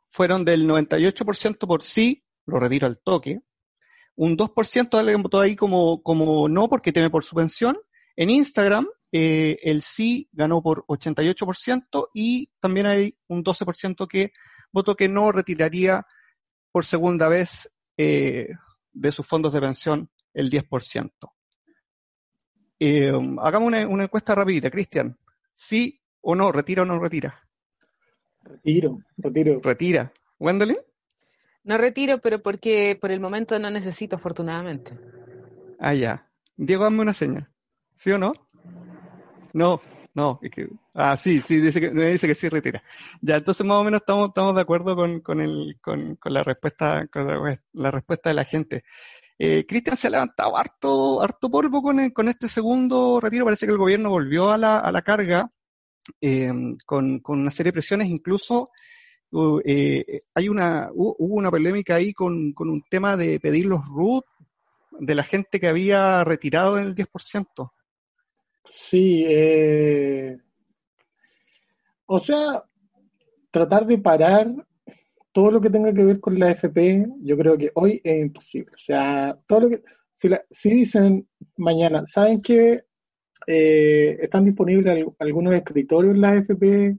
fueron 0.07 0.45
del 0.45 0.69
98% 0.69 1.57
por 1.65 1.81
sí, 1.81 2.23
lo 2.45 2.59
retiro 2.59 2.85
al 2.85 2.99
toque, 3.03 3.39
un 4.15 4.37
2% 4.37 4.99
alguien 4.99 5.23
votó 5.23 5.39
ahí 5.39 5.55
como, 5.55 6.03
como 6.03 6.47
no 6.47 6.69
porque 6.69 6.91
teme 6.91 7.09
por 7.09 7.23
su 7.23 7.35
pensión. 7.35 7.75
En 8.15 8.29
Instagram, 8.29 8.87
eh, 9.11 9.57
el 9.63 9.81
sí 9.81 10.29
ganó 10.31 10.61
por 10.61 10.85
88% 10.85 12.09
y 12.13 12.51
también 12.59 12.85
hay 12.85 13.17
un 13.29 13.43
12% 13.43 14.07
que 14.07 14.31
votó 14.71 14.95
que 14.95 15.09
no 15.09 15.31
retiraría 15.31 16.05
por 16.71 16.85
segunda 16.85 17.27
vez 17.29 17.67
eh, 17.97 18.49
de 18.91 19.11
sus 19.11 19.25
fondos 19.25 19.51
de 19.53 19.61
pensión 19.61 20.11
el 20.35 20.51
10%. 20.51 21.09
Eh, 22.79 23.11
hagamos 23.41 23.67
una, 23.67 23.87
una 23.87 24.03
encuesta 24.03 24.35
rapidita, 24.35 24.69
Cristian. 24.69 25.17
¿Sí 25.53 26.01
o 26.21 26.35
no? 26.35 26.51
¿Retira 26.51 26.83
o 26.83 26.85
no 26.85 26.99
retira? 26.99 27.39
Retiro, 28.43 28.99
retiro. 29.17 29.59
Retira. 29.61 30.13
¿Wendolyn? 30.39 30.77
No 31.63 31.77
retiro, 31.77 32.19
pero 32.19 32.41
porque 32.41 32.97
por 32.99 33.11
el 33.11 33.19
momento 33.19 33.57
no 33.57 33.69
necesito, 33.69 34.17
afortunadamente. 34.17 34.91
Ah, 35.79 35.93
ya. 35.93 36.27
Diego, 36.57 36.83
dame 36.83 37.01
una 37.01 37.13
señal. 37.13 37.49
¿Sí 37.93 38.11
o 38.11 38.17
no? 38.17 38.33
No, 39.53 39.81
no. 40.13 40.39
Es 40.41 40.51
que, 40.51 40.67
ah, 40.93 41.15
sí, 41.15 41.39
sí, 41.39 41.61
dice 41.61 41.79
que, 41.79 41.91
me 41.91 42.11
dice 42.11 42.27
que 42.27 42.35
sí 42.35 42.49
retira. 42.49 42.83
Ya, 43.21 43.37
entonces 43.37 43.65
más 43.65 43.77
o 43.77 43.83
menos 43.83 44.01
estamos, 44.01 44.29
estamos 44.29 44.55
de 44.55 44.61
acuerdo 44.61 44.95
con, 44.95 45.21
con, 45.21 45.39
el, 45.39 45.77
con, 45.81 46.15
con 46.17 46.33
la 46.33 46.43
respuesta, 46.43 47.07
con 47.07 47.27
la, 47.27 47.61
la 47.73 47.91
respuesta 47.91 48.29
de 48.29 48.33
la 48.33 48.43
gente. 48.43 48.83
Eh, 49.39 49.65
Cristian 49.67 49.97
se 49.97 50.07
ha 50.07 50.11
levantado 50.11 50.57
harto, 50.57 51.21
harto 51.21 51.49
polvo 51.49 51.81
con, 51.81 51.99
este 52.27 52.47
segundo 52.47 53.19
retiro. 53.19 53.45
Parece 53.45 53.65
que 53.65 53.71
el 53.71 53.77
gobierno 53.77 54.09
volvió 54.09 54.51
a 54.51 54.57
la, 54.57 54.79
a 54.79 54.91
la 54.91 55.01
carga 55.01 55.51
eh, 56.21 56.51
con, 56.85 57.19
con 57.19 57.39
una 57.39 57.51
serie 57.51 57.69
de 57.71 57.73
presiones, 57.73 58.07
incluso 58.09 58.69
uh, 59.31 59.59
eh, 59.65 60.23
hay 60.33 60.49
una, 60.49 60.89
hu- 60.89 61.15
hubo 61.17 61.35
una 61.35 61.49
polémica 61.51 61.95
ahí 61.95 62.13
con, 62.13 62.53
con 62.53 62.69
un 62.69 62.83
tema 62.89 63.17
de 63.17 63.39
pedir 63.39 63.65
los 63.65 63.85
RUT 63.85 64.25
de 64.99 65.15
la 65.15 65.23
gente 65.23 65.59
que 65.59 65.67
había 65.67 66.23
retirado 66.23 66.77
el 66.77 66.93
10%. 66.93 67.71
Sí, 68.65 69.25
eh, 69.27 70.37
o 72.05 72.19
sea, 72.19 72.63
tratar 73.49 73.85
de 73.85 73.97
parar 73.97 74.53
todo 75.33 75.51
lo 75.51 75.59
que 75.59 75.69
tenga 75.69 75.93
que 75.93 76.05
ver 76.05 76.19
con 76.21 76.39
la 76.39 76.51
FP, 76.51 77.07
yo 77.21 77.37
creo 77.37 77.57
que 77.57 77.71
hoy 77.75 77.99
es 78.03 78.15
imposible. 78.15 78.71
O 78.73 78.79
sea, 78.79 79.37
todo 79.47 79.61
lo 79.61 79.69
que, 79.69 79.83
si, 80.13 80.29
la- 80.29 80.45
si 80.49 80.69
dicen 80.69 81.27
mañana, 81.57 82.03
¿saben 82.05 82.41
qué? 82.41 82.83
Eh, 83.47 84.17
están 84.21 84.45
disponibles 84.45 84.87
al- 84.87 85.13
algunos 85.19 85.53
escritorios 85.53 86.15
en 86.15 86.21
la 86.21 86.35
FP, 86.35 86.97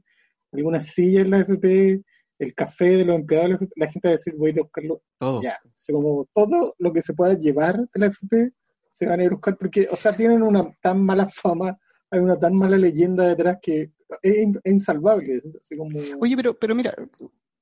algunas 0.52 0.86
sillas 0.86 1.24
en 1.24 1.30
la 1.30 1.40
FP, 1.40 2.02
el 2.38 2.54
café 2.54 2.96
de 2.98 3.04
los 3.04 3.16
empleados 3.16 3.60
de 3.60 3.68
la 3.76 3.88
gente 3.88 4.08
va 4.08 4.10
a 4.10 4.16
decir, 4.16 4.34
voy 4.36 4.50
a 4.50 4.52
ir 4.52 4.58
a 4.58 4.62
buscarlo 4.64 5.02
Todo. 5.18 5.40
ya. 5.42 5.56
O 5.64 5.70
sea, 5.74 5.94
como 5.94 6.24
todo 6.34 6.74
lo 6.78 6.92
que 6.92 7.02
se 7.02 7.14
pueda 7.14 7.34
llevar 7.38 7.78
de 7.78 8.00
la 8.00 8.06
FP 8.08 8.52
se 8.90 9.06
van 9.06 9.20
a 9.20 9.22
ir 9.24 9.28
a 9.30 9.34
buscar 9.34 9.56
porque, 9.56 9.88
o 9.90 9.96
sea, 9.96 10.14
tienen 10.16 10.42
una 10.42 10.70
tan 10.82 11.02
mala 11.02 11.28
fama, 11.28 11.78
hay 12.10 12.20
una 12.20 12.38
tan 12.38 12.54
mala 12.54 12.76
leyenda 12.76 13.26
detrás 13.28 13.58
que 13.62 13.92
es, 14.22 14.36
in- 14.38 14.60
es 14.62 14.72
insalvable. 14.72 15.40
Así 15.60 15.76
como, 15.76 15.98
Oye, 16.20 16.36
pero, 16.36 16.58
pero 16.58 16.74
mira, 16.74 16.94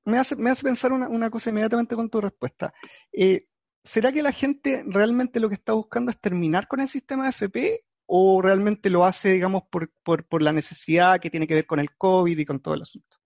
me 0.05 0.17
hace, 0.17 0.35
me 0.35 0.49
hace 0.49 0.63
pensar 0.63 0.91
una, 0.91 1.07
una 1.07 1.29
cosa 1.29 1.49
inmediatamente 1.49 1.95
con 1.95 2.09
tu 2.09 2.21
respuesta. 2.21 2.73
Eh, 3.11 3.47
¿será 3.83 4.11
que 4.11 4.23
la 4.23 4.31
gente 4.31 4.83
realmente 4.87 5.39
lo 5.39 5.49
que 5.49 5.55
está 5.55 5.73
buscando 5.73 6.11
es 6.11 6.19
terminar 6.19 6.67
con 6.67 6.79
el 6.79 6.89
sistema 6.89 7.23
de 7.23 7.29
FP 7.29 7.85
o 8.05 8.41
realmente 8.41 8.89
lo 8.89 9.05
hace, 9.05 9.31
digamos, 9.31 9.63
por, 9.69 9.91
por, 10.03 10.25
por 10.25 10.41
la 10.41 10.51
necesidad 10.51 11.19
que 11.19 11.29
tiene 11.29 11.47
que 11.47 11.55
ver 11.55 11.65
con 11.65 11.79
el 11.79 11.95
COVID 11.97 12.37
y 12.37 12.45
con 12.45 12.59
todo 12.59 12.73
el 12.73 12.81
asunto? 12.81 13.17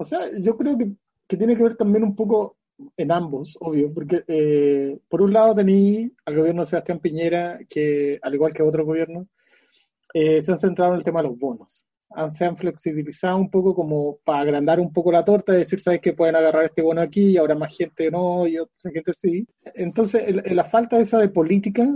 o 0.00 0.04
sea, 0.04 0.30
yo 0.38 0.56
creo 0.56 0.78
que, 0.78 0.92
que 1.28 1.36
tiene 1.36 1.54
que 1.54 1.62
ver 1.62 1.76
también 1.76 2.04
un 2.04 2.16
poco 2.16 2.56
en 2.96 3.12
ambos, 3.12 3.58
obvio, 3.60 3.92
porque 3.92 4.24
eh, 4.26 4.98
por 5.10 5.20
un 5.20 5.34
lado 5.34 5.54
tení 5.54 6.10
al 6.24 6.36
gobierno 6.36 6.62
de 6.62 6.70
Sebastián 6.70 7.00
Piñera, 7.00 7.58
que 7.68 8.18
al 8.22 8.34
igual 8.34 8.54
que 8.54 8.62
otros 8.62 8.86
gobiernos, 8.86 9.26
eh, 10.14 10.40
se 10.40 10.52
han 10.52 10.58
centrado 10.58 10.92
en 10.92 10.98
el 11.00 11.04
tema 11.04 11.20
de 11.20 11.28
los 11.28 11.38
bonos. 11.38 11.86
Han- 12.10 12.30
se 12.34 12.44
han 12.44 12.56
flexibilizado 12.56 13.36
un 13.38 13.50
poco 13.50 13.74
como 13.74 14.18
para 14.24 14.40
agrandar 14.40 14.80
un 14.80 14.92
poco 14.92 15.12
la 15.12 15.24
torta 15.24 15.54
y 15.54 15.58
decir, 15.58 15.80
¿sabes 15.80 16.00
que 16.00 16.12
pueden 16.12 16.36
agarrar 16.36 16.64
este 16.64 16.82
bono 16.82 17.00
aquí 17.00 17.30
y 17.32 17.36
ahora 17.38 17.54
más 17.56 17.76
gente 17.76 18.10
no 18.10 18.46
y 18.48 18.58
otra 18.58 18.90
gente 18.92 19.12
sí? 19.12 19.46
Entonces, 19.74 20.24
el- 20.26 20.56
la 20.56 20.64
falta 20.64 20.98
esa 21.00 21.18
de 21.18 21.28
políticas, 21.28 21.88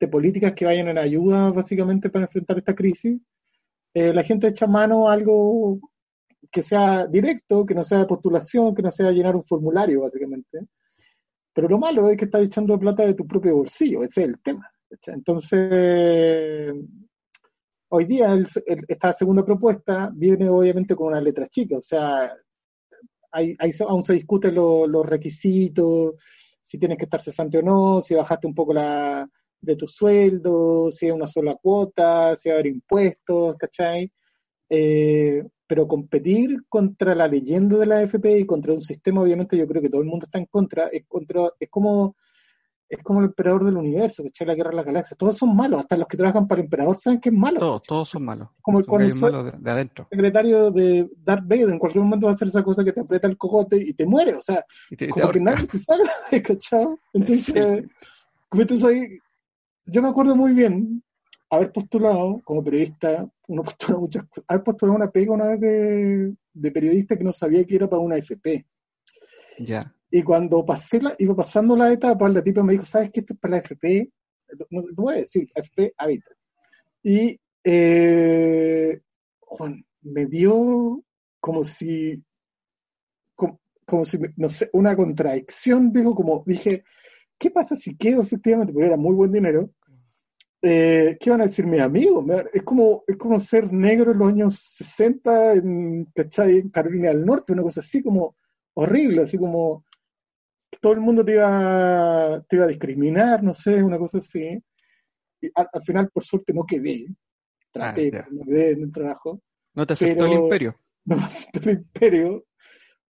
de 0.00 0.08
políticas 0.08 0.52
que 0.54 0.66
vayan 0.66 0.88
en 0.88 0.98
ayuda 0.98 1.50
básicamente 1.52 2.10
para 2.10 2.26
enfrentar 2.26 2.58
esta 2.58 2.74
crisis, 2.74 3.20
eh, 3.94 4.12
la 4.14 4.24
gente 4.24 4.48
echa 4.48 4.66
mano 4.66 5.08
a 5.08 5.14
algo 5.14 5.80
que 6.52 6.62
sea 6.62 7.06
directo, 7.08 7.66
que 7.66 7.74
no 7.74 7.84
sea 7.84 7.98
de 8.00 8.06
postulación, 8.06 8.74
que 8.74 8.82
no 8.82 8.90
sea 8.92 9.10
llenar 9.12 9.36
un 9.36 9.44
formulario, 9.44 10.02
básicamente. 10.02 10.60
Pero 11.54 11.68
lo 11.68 11.78
malo 11.78 12.08
es 12.10 12.16
que 12.16 12.26
estás 12.26 12.42
echando 12.44 12.78
plata 12.78 13.04
de 13.06 13.14
tu 13.14 13.26
propio 13.26 13.56
bolsillo, 13.56 14.02
ese 14.04 14.22
es 14.22 14.28
el 14.28 14.40
tema. 14.40 14.70
Entonces, 15.08 16.74
hoy 17.90 18.04
día 18.06 18.32
el- 18.32 18.46
el- 18.66 18.84
esta 18.88 19.12
segunda 19.12 19.44
propuesta 19.44 20.10
viene 20.14 20.48
obviamente 20.48 20.94
con 20.96 21.08
una 21.08 21.20
letra 21.20 21.46
chica, 21.48 21.78
o 21.78 21.82
sea, 21.82 22.32
hay, 23.32 23.54
hay- 23.58 23.72
aún 23.86 24.04
se 24.04 24.14
discuten 24.14 24.54
lo- 24.54 24.86
los 24.86 25.06
requisitos, 25.06 26.14
si 26.62 26.78
tienes 26.78 26.98
que 26.98 27.04
estar 27.04 27.20
cesante 27.22 27.58
o 27.58 27.62
no, 27.62 28.00
si 28.00 28.14
bajaste 28.14 28.46
un 28.46 28.54
poco 28.54 28.72
la 28.74 29.28
de 29.60 29.76
tu 29.76 29.86
sueldo, 29.86 30.90
si 30.90 31.06
es 31.06 31.12
una 31.12 31.26
sola 31.26 31.56
cuota, 31.60 32.36
si 32.36 32.48
va 32.48 32.54
a 32.56 32.58
haber 32.58 32.68
impuestos, 32.72 33.56
¿cachai? 33.56 34.12
Eh, 34.70 35.44
pero 35.66 35.88
competir 35.88 36.58
contra 36.68 37.14
la 37.14 37.28
leyenda 37.28 37.78
de 37.78 37.86
la 37.86 37.98
AFP 37.98 38.40
y 38.40 38.46
contra 38.46 38.72
un 38.72 38.80
sistema, 38.80 39.22
obviamente 39.22 39.56
yo 39.58 39.66
creo 39.66 39.82
que 39.82 39.90
todo 39.90 40.02
el 40.02 40.08
mundo 40.08 40.26
está 40.26 40.38
en 40.38 40.46
contra, 40.46 40.88
es 40.88 41.04
contra, 41.08 41.50
es 41.60 41.68
como 41.70 42.16
es 42.88 43.02
como 43.02 43.18
el 43.20 43.26
emperador 43.26 43.64
del 43.64 43.76
universo, 43.76 44.22
¿cachai? 44.22 44.46
La 44.46 44.54
guerra 44.54 44.70
de 44.70 44.76
las 44.76 44.84
galaxias, 44.86 45.18
todos 45.18 45.36
son 45.36 45.56
malos, 45.56 45.80
hasta 45.80 45.96
los 45.96 46.06
que 46.06 46.16
trabajan 46.16 46.46
para 46.46 46.60
el 46.60 46.66
emperador 46.66 46.96
saben 46.96 47.20
que 47.20 47.30
es 47.30 47.34
malo. 47.34 47.58
Todos, 47.58 47.82
todos 47.82 48.08
son 48.08 48.24
malos. 48.24 48.48
Como 48.62 48.78
Son 48.78 48.86
cuando 48.86 49.08
soy- 49.14 49.44
de, 49.44 49.52
de 49.58 49.70
adentro. 49.70 50.06
secretario 50.10 50.70
de 50.70 51.08
Darth 51.24 51.44
Vader, 51.48 51.70
en 51.70 51.78
cualquier 51.78 52.04
momento 52.04 52.26
va 52.26 52.32
a 52.32 52.34
hacer 52.34 52.48
esa 52.48 52.62
cosa 52.62 52.84
que 52.84 52.92
te 52.92 53.00
aprieta 53.00 53.26
el 53.28 53.36
cogote 53.36 53.76
y 53.76 53.92
te 53.92 54.06
muere, 54.06 54.34
o 54.34 54.40
sea, 54.40 54.64
te- 54.88 54.94
y 54.94 54.96
te 54.96 55.08
como 55.08 55.30
que 55.30 55.40
nadie 55.40 55.66
se 55.66 55.78
sabe, 55.78 56.02
¿cachai? 56.44 56.86
Entonces, 57.12 57.84
como 58.48 58.66
tú 58.66 58.76
sabes, 58.76 59.20
yo 59.86 60.02
me 60.02 60.08
acuerdo 60.08 60.36
muy 60.36 60.52
bien 60.52 61.02
haber 61.50 61.70
postulado 61.72 62.40
como 62.44 62.62
periodista, 62.62 63.28
uno 63.48 63.62
postula 63.64 63.98
muchas 63.98 64.24
cosas, 64.26 64.44
haber 64.48 64.62
postulado 64.64 64.96
una 64.96 65.10
pega 65.10 65.32
una 65.32 65.46
vez 65.46 65.60
de, 65.60 66.34
de 66.54 66.70
periodista 66.70 67.16
que 67.16 67.24
no 67.24 67.32
sabía 67.32 67.64
que 67.64 67.74
era 67.76 67.88
para 67.88 68.02
una 68.02 68.16
FP. 68.16 68.64
Ya. 69.58 69.92
Y 70.10 70.22
cuando 70.22 70.64
pasé 70.64 71.00
la, 71.00 71.14
iba 71.18 71.34
pasando 71.34 71.76
la 71.76 71.92
etapa, 71.92 72.28
la 72.28 72.42
tipa 72.42 72.62
me 72.62 72.72
dijo, 72.72 72.86
¿sabes 72.86 73.10
qué? 73.10 73.20
Esto 73.20 73.34
es 73.34 73.40
para 73.40 73.56
la 73.56 73.58
FP. 73.58 74.10
No, 74.70 74.82
voy 74.94 75.14
a 75.14 75.18
decir, 75.18 75.50
FP 75.54 75.94
Habitat. 75.96 76.36
Y, 77.02 77.38
eh, 77.64 79.00
Juan, 79.40 79.84
me 80.02 80.26
dio 80.26 81.02
como 81.40 81.64
si, 81.64 82.22
como, 83.34 83.60
como 83.84 84.04
si, 84.04 84.18
no 84.36 84.48
sé, 84.48 84.70
una 84.72 84.96
contradicción, 84.96 85.92
digo, 85.92 86.14
como 86.14 86.42
dije, 86.46 86.84
¿qué 87.38 87.50
pasa 87.50 87.76
si 87.76 87.96
quedo 87.96 88.22
efectivamente? 88.22 88.72
Porque 88.72 88.88
era 88.88 88.96
muy 88.96 89.14
buen 89.14 89.32
dinero. 89.32 89.70
Eh, 90.62 91.16
¿qué 91.20 91.30
van 91.30 91.42
a 91.42 91.44
decir 91.44 91.66
mis 91.66 91.80
amigos? 91.80 92.24
Es 92.52 92.62
como, 92.62 93.04
es 93.06 93.16
como 93.16 93.38
ser 93.38 93.72
negro 93.72 94.12
en 94.12 94.18
los 94.18 94.28
años 94.28 94.54
60 94.54 95.52
en, 95.54 96.06
¿cachai? 96.14 96.58
en 96.58 96.70
Carolina 96.70 97.10
del 97.10 97.24
Norte, 97.24 97.52
una 97.52 97.62
cosa 97.62 97.80
así 97.80 98.02
como 98.02 98.34
horrible, 98.74 99.22
así 99.22 99.38
como 99.38 99.84
todo 100.86 100.94
el 100.94 101.00
mundo 101.00 101.24
te 101.24 101.32
iba, 101.32 102.40
te 102.48 102.54
iba 102.54 102.64
a 102.64 102.68
discriminar, 102.68 103.42
no 103.42 103.52
sé, 103.52 103.82
una 103.82 103.98
cosa 103.98 104.18
así. 104.18 104.56
Y 105.40 105.50
al, 105.52 105.66
al 105.72 105.82
final, 105.82 106.08
por 106.14 106.22
suerte, 106.22 106.54
no 106.54 106.62
quedé. 106.64 107.06
Traté, 107.72 108.12
Ah, 108.14 108.28
no 108.30 108.44
quedé 108.44 108.70
en 108.70 108.82
el 108.84 108.92
trabajo. 108.92 109.40
No 109.74 109.84
te 109.84 109.94
aceptó 109.94 110.26
el 110.26 110.32
imperio. 110.34 110.76
No 111.06 111.16
me 111.16 111.22
aceptó 111.24 111.68
el 111.70 111.76
imperio. 111.78 112.44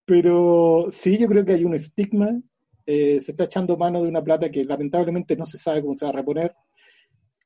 Pero 0.06 0.88
sí, 0.92 1.18
yo 1.18 1.28
creo 1.30 1.46
que 1.46 1.54
hay 1.54 1.64
un 1.64 1.76
estigma. 1.76 2.30
eh, 2.86 3.22
se 3.22 3.32
está 3.32 3.46
echando 3.46 3.78
mano 3.78 4.02
de 4.04 4.10
una 4.10 4.22
plata 4.22 4.52
que 4.52 4.66
lamentablemente 4.66 5.38
no 5.38 5.46
se 5.46 5.58
sabe 5.58 5.82
cómo 5.82 5.96
se 5.98 6.04
va 6.06 6.10
a 6.12 6.16
reponer. 6.16 6.54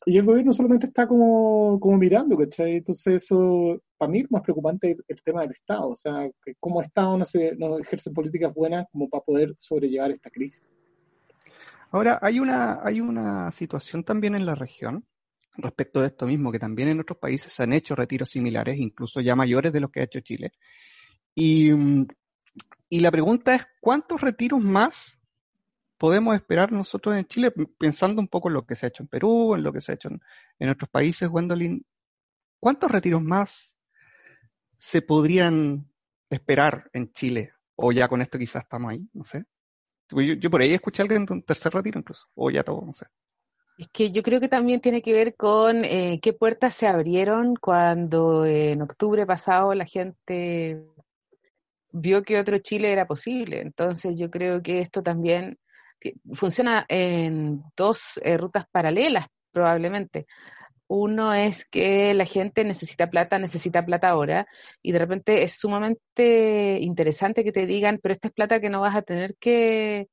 Y 0.07 0.17
el 0.19 0.25
gobierno 0.25 0.53
solamente 0.53 0.85
está 0.85 1.07
como, 1.07 1.79
como 1.79 1.97
mirando, 1.97 2.37
¿cachai? 2.37 2.75
Entonces 2.75 3.23
eso, 3.23 3.81
para 3.97 4.11
mí, 4.11 4.19
es 4.19 4.31
más 4.31 4.43
preocupante 4.43 4.95
el, 5.07 5.21
tema 5.23 5.41
del 5.41 5.51
Estado. 5.51 5.89
O 5.89 5.95
sea, 5.95 6.29
que 6.43 6.53
como 6.59 6.81
Estado 6.81 7.17
no, 7.17 7.25
se, 7.25 7.55
no 7.55 7.79
ejerce 7.79 8.11
políticas 8.11 8.53
buenas 8.53 8.85
como 8.91 9.09
para 9.09 9.23
poder 9.23 9.53
sobrellevar 9.57 10.11
esta 10.11 10.29
crisis. 10.29 10.63
Ahora, 11.89 12.19
hay 12.21 12.39
una, 12.39 12.85
hay 12.85 13.01
una 13.01 13.49
situación 13.51 14.03
también 14.03 14.35
en 14.35 14.45
la 14.45 14.53
región 14.53 15.05
respecto 15.57 16.01
de 16.01 16.07
esto 16.07 16.27
mismo, 16.27 16.51
que 16.51 16.59
también 16.59 16.89
en 16.89 16.99
otros 16.99 17.17
países 17.17 17.51
se 17.51 17.63
han 17.63 17.73
hecho 17.73 17.95
retiros 17.95 18.29
similares, 18.29 18.77
incluso 18.77 19.21
ya 19.21 19.35
mayores 19.35 19.73
de 19.73 19.79
los 19.79 19.89
que 19.89 20.01
ha 20.01 20.03
hecho 20.03 20.19
Chile. 20.19 20.51
Y, 21.33 21.71
y 22.89 22.99
la 22.99 23.11
pregunta 23.11 23.55
es, 23.55 23.65
¿cuántos 23.81 24.21
retiros 24.21 24.61
más 24.61 25.17
podemos 26.05 26.35
esperar 26.35 26.71
nosotros 26.71 27.15
en 27.15 27.25
Chile, 27.25 27.51
pensando 27.79 28.21
un 28.21 28.27
poco 28.27 28.47
en 28.47 28.53
lo 28.53 28.63
que 28.63 28.75
se 28.75 28.85
ha 28.85 28.89
hecho 28.89 29.01
en 29.01 29.07
Perú, 29.07 29.55
en 29.55 29.63
lo 29.63 29.73
que 29.73 29.81
se 29.81 29.91
ha 29.91 29.95
hecho 29.95 30.09
en, 30.09 30.21
en 30.59 30.69
otros 30.69 30.87
países, 30.87 31.27
Gwendolyn? 31.27 31.83
¿Cuántos 32.59 32.91
retiros 32.91 33.23
más 33.23 33.75
se 34.77 35.01
podrían 35.01 35.89
esperar 36.29 36.91
en 36.93 37.11
Chile? 37.11 37.53
O 37.75 37.91
ya 37.91 38.07
con 38.07 38.21
esto 38.21 38.37
quizás 38.37 38.61
estamos 38.61 38.91
ahí, 38.91 39.09
no 39.13 39.23
sé. 39.23 39.45
Yo, 40.11 40.51
por 40.51 40.61
ahí 40.61 40.75
escuché 40.75 41.01
a 41.01 41.05
alguien 41.05 41.25
de 41.25 41.33
un 41.33 41.41
tercer 41.41 41.73
retiro 41.73 41.97
incluso, 41.97 42.27
o 42.35 42.51
ya 42.51 42.61
todo, 42.61 42.85
no 42.85 42.93
sé. 42.93 43.07
Es 43.79 43.87
que 43.91 44.11
yo 44.11 44.21
creo 44.21 44.39
que 44.39 44.47
también 44.47 44.81
tiene 44.81 45.01
que 45.01 45.11
ver 45.11 45.35
con 45.35 45.85
eh, 45.85 46.19
qué 46.21 46.33
puertas 46.33 46.75
se 46.75 46.85
abrieron 46.85 47.55
cuando 47.55 48.45
en 48.45 48.79
octubre 48.83 49.25
pasado 49.25 49.73
la 49.73 49.85
gente 49.85 50.85
vio 51.91 52.21
que 52.21 52.37
otro 52.37 52.59
Chile 52.59 52.91
era 52.91 53.07
posible. 53.07 53.59
Entonces 53.59 54.19
yo 54.19 54.29
creo 54.29 54.61
que 54.61 54.81
esto 54.81 55.01
también 55.01 55.57
funciona 56.33 56.85
en 56.87 57.63
dos 57.75 58.01
eh, 58.21 58.37
rutas 58.37 58.65
paralelas, 58.71 59.27
probablemente. 59.51 60.27
Uno 60.87 61.33
es 61.33 61.65
que 61.65 62.13
la 62.13 62.25
gente 62.25 62.63
necesita 62.63 63.09
plata, 63.09 63.39
necesita 63.39 63.83
plata 63.83 64.09
ahora, 64.09 64.47
y 64.81 64.91
de 64.91 64.99
repente 64.99 65.43
es 65.43 65.53
sumamente 65.53 66.77
interesante 66.79 67.43
que 67.43 67.51
te 67.51 67.65
digan, 67.65 67.99
pero 68.01 68.13
esta 68.13 68.27
es 68.27 68.33
plata 68.33 68.59
que 68.59 68.69
no 68.69 68.81
vas 68.81 68.95
a 68.95 69.01
tener 69.01 69.35
que 69.39 70.07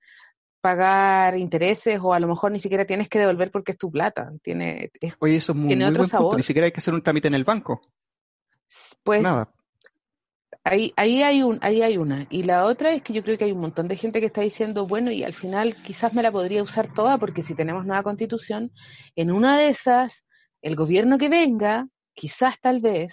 pagar 0.62 1.37
intereses 1.37 1.99
o 2.01 2.14
a 2.14 2.21
lo 2.21 2.29
mejor 2.29 2.53
ni 2.53 2.61
siquiera 2.61 2.87
tienes 2.87 3.09
que 3.09 3.18
devolver 3.18 3.51
porque 3.51 3.73
es 3.73 3.79
tu 3.79 3.90
plata. 3.90 4.33
Tiene, 4.42 4.90
Oye, 5.18 5.37
eso 5.37 5.53
es 5.53 5.59
muy, 5.59 5.68
tiene 5.68 5.85
muy 5.85 5.90
otro 5.90 6.05
buen 6.05 6.11
punto. 6.11 6.37
Ni 6.37 6.42
siquiera 6.42 6.66
hay 6.66 6.73
que 6.73 6.81
hacer 6.81 6.95
un 6.95 7.03
trámite 7.03 7.29
en 7.29 7.35
el 7.35 7.45
banco. 7.45 7.83
Pues 9.03 9.23
Nada. 9.23 9.53
Ahí, 10.64 10.92
ahí 10.96 11.22
hay 11.22 11.42
un, 11.42 11.59
ahí 11.62 11.83
hay 11.83 11.96
una. 11.96 12.27
Y 12.31 12.42
la 12.44 12.64
otra 12.66 12.92
es 12.92 13.03
que 13.03 13.12
yo 13.12 13.22
creo 13.22 13.38
que 13.38 13.44
hay 13.44 13.53
un 13.53 13.61
montón 13.61 13.88
de 13.88 13.96
gente 13.96 14.20
que 14.20 14.27
está 14.27 14.40
diciendo, 14.42 14.87
bueno, 14.87 15.11
y 15.11 15.22
al 15.25 15.35
final 15.35 15.83
quizás 15.83 16.14
me 16.14 16.22
la 16.22 16.33
podría 16.33 16.62
usar 16.62 16.92
toda 16.94 17.18
porque 17.18 17.42
si 17.42 17.55
tenemos 17.55 17.87
nueva 17.87 18.03
constitución, 18.03 18.72
en 19.16 19.31
una 19.33 19.59
de 19.59 19.68
esas, 19.70 20.25
el 20.62 20.77
gobierno 20.77 21.18
que 21.18 21.29
venga, 21.29 21.88
quizás 22.14 22.57
tal 22.61 22.81
vez, 22.81 23.12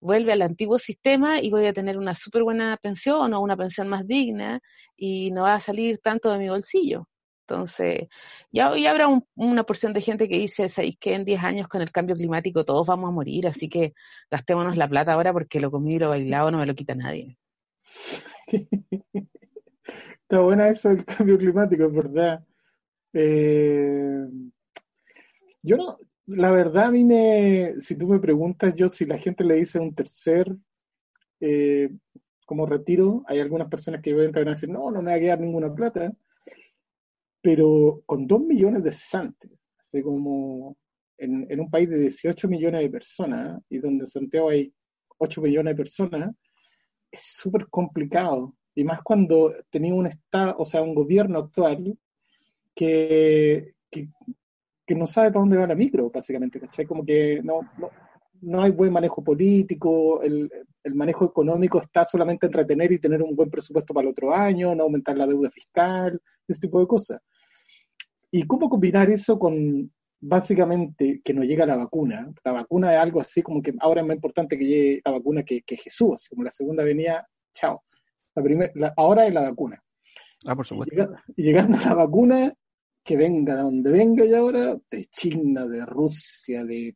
vuelve 0.00 0.32
al 0.32 0.42
antiguo 0.42 0.78
sistema 0.78 1.40
y 1.40 1.50
voy 1.50 1.66
a 1.66 1.72
tener 1.72 1.98
una 1.98 2.14
súper 2.14 2.42
buena 2.44 2.76
pensión 2.80 3.34
o 3.34 3.40
una 3.40 3.56
pensión 3.56 3.88
más 3.88 4.06
digna 4.06 4.60
y 4.96 5.30
no 5.32 5.42
va 5.42 5.54
a 5.54 5.60
salir 5.60 5.98
tanto 6.02 6.30
de 6.32 6.38
mi 6.38 6.48
bolsillo. 6.48 7.08
Entonces, 7.48 8.08
ya 8.52 8.70
hoy 8.70 8.86
habrá 8.86 9.08
un- 9.08 9.24
una 9.34 9.64
porción 9.64 9.94
de 9.94 10.02
gente 10.02 10.28
que 10.28 10.38
dice, 10.38 10.68
¿sabéis 10.68 10.98
que 11.00 11.14
en 11.14 11.24
10 11.24 11.42
años 11.42 11.66
con 11.68 11.80
el 11.80 11.90
cambio 11.90 12.14
climático 12.14 12.64
todos 12.66 12.86
vamos 12.86 13.08
a 13.08 13.12
morir? 13.12 13.46
Así 13.46 13.70
que 13.70 13.94
gastémonos 14.30 14.76
la 14.76 14.86
plata 14.88 15.14
ahora 15.14 15.32
porque 15.32 15.58
lo 15.60 15.70
comido 15.70 15.96
y 15.96 15.98
lo 16.00 16.08
bailado 16.10 16.50
no 16.50 16.58
me 16.58 16.66
lo 16.66 16.74
quita 16.74 16.94
nadie. 16.94 17.38
Está 20.22 20.40
buena 20.40 20.68
eso 20.68 20.90
del 20.90 21.06
cambio 21.06 21.38
climático, 21.38 21.84
es 21.84 21.92
verdad. 21.92 22.44
Eh, 23.14 24.26
yo 25.62 25.76
no, 25.78 25.96
la 26.26 26.50
verdad 26.50 26.84
a 26.84 26.90
mí 26.90 27.02
me, 27.04 27.80
si 27.80 27.96
tú 27.96 28.06
me 28.08 28.18
preguntas 28.18 28.74
yo 28.74 28.90
si 28.90 29.06
la 29.06 29.16
gente 29.16 29.42
le 29.42 29.54
dice 29.54 29.78
un 29.78 29.94
tercer 29.94 30.54
eh, 31.40 31.88
como 32.44 32.66
retiro, 32.66 33.24
hay 33.26 33.40
algunas 33.40 33.68
personas 33.68 34.02
que 34.02 34.12
van 34.12 34.48
a 34.48 34.50
decir, 34.50 34.68
no, 34.68 34.90
no 34.90 35.00
me 35.02 35.10
va 35.12 35.16
a 35.16 35.20
quedar 35.20 35.40
ninguna 35.40 35.74
plata, 35.74 36.12
pero 37.40 38.02
con 38.06 38.26
dos 38.26 38.40
millones 38.40 38.82
de 38.82 38.92
cesantes, 38.92 39.50
así 39.78 40.02
como 40.02 40.76
en, 41.16 41.46
en 41.50 41.60
un 41.60 41.70
país 41.70 41.88
de 41.88 41.98
18 41.98 42.48
millones 42.48 42.82
de 42.82 42.90
personas, 42.90 43.60
y 43.68 43.78
donde 43.78 44.04
en 44.04 44.08
Santiago 44.08 44.50
hay 44.50 44.72
8 45.18 45.42
millones 45.42 45.72
de 45.72 45.76
personas, 45.76 46.34
es 47.10 47.22
súper 47.22 47.68
complicado. 47.68 48.54
Y 48.74 48.84
más 48.84 49.02
cuando 49.02 49.54
tenía 49.70 49.94
un 49.94 50.06
estado, 50.06 50.54
o 50.58 50.64
sea, 50.64 50.82
un 50.82 50.94
gobierno 50.94 51.38
actual 51.40 51.98
que, 52.74 53.74
que, 53.90 54.08
que 54.86 54.94
no 54.94 55.06
sabe 55.06 55.30
para 55.30 55.40
dónde 55.40 55.56
va 55.56 55.66
la 55.66 55.74
micro, 55.74 56.10
básicamente, 56.10 56.60
¿cachai? 56.60 56.86
Como 56.86 57.04
que 57.04 57.40
no, 57.42 57.62
no, 57.78 57.90
no 58.42 58.62
hay 58.62 58.70
buen 58.70 58.92
manejo 58.92 59.22
político, 59.24 60.22
el, 60.22 60.50
el 60.88 60.94
manejo 60.94 61.24
económico 61.26 61.80
está 61.80 62.04
solamente 62.04 62.46
en 62.46 62.52
retener 62.52 62.90
y 62.92 62.98
tener 62.98 63.22
un 63.22 63.36
buen 63.36 63.50
presupuesto 63.50 63.94
para 63.94 64.06
el 64.06 64.12
otro 64.12 64.34
año, 64.34 64.74
no 64.74 64.84
aumentar 64.84 65.16
la 65.16 65.26
deuda 65.26 65.50
fiscal, 65.50 66.20
ese 66.46 66.60
tipo 66.60 66.80
de 66.80 66.86
cosas. 66.86 67.20
¿Y 68.30 68.46
cómo 68.46 68.68
combinar 68.68 69.10
eso 69.10 69.38
con 69.38 69.92
básicamente 70.20 71.20
que 71.24 71.32
no 71.34 71.42
llega 71.44 71.64
la 71.66 71.76
vacuna? 71.76 72.32
La 72.44 72.52
vacuna 72.52 72.92
es 72.92 72.98
algo 72.98 73.20
así 73.20 73.42
como 73.42 73.62
que 73.62 73.72
ahora 73.80 74.00
es 74.00 74.06
más 74.06 74.16
importante 74.16 74.58
que 74.58 74.64
llegue 74.66 75.02
la 75.04 75.12
vacuna 75.12 75.42
que, 75.44 75.62
que 75.62 75.76
Jesús, 75.76 76.14
así 76.16 76.28
como 76.30 76.42
la 76.44 76.50
segunda 76.50 76.84
venía, 76.84 77.26
chao. 77.54 77.84
La 78.34 78.42
primer, 78.42 78.72
la, 78.74 78.92
ahora 78.96 79.26
es 79.26 79.34
la 79.34 79.42
vacuna. 79.42 79.82
Ah, 80.46 80.54
por 80.54 80.64
Y, 80.64 80.68
supuesto. 80.68 80.94
llega- 80.94 81.22
y 81.36 81.42
llegando 81.42 81.76
a 81.78 81.84
la 81.86 81.94
vacuna, 81.94 82.52
que 83.04 83.16
venga 83.16 83.56
de 83.56 83.62
donde 83.62 83.90
venga 83.90 84.24
y 84.24 84.34
ahora, 84.34 84.76
de 84.90 85.04
China, 85.06 85.66
de 85.66 85.84
Rusia, 85.86 86.64
de, 86.64 86.94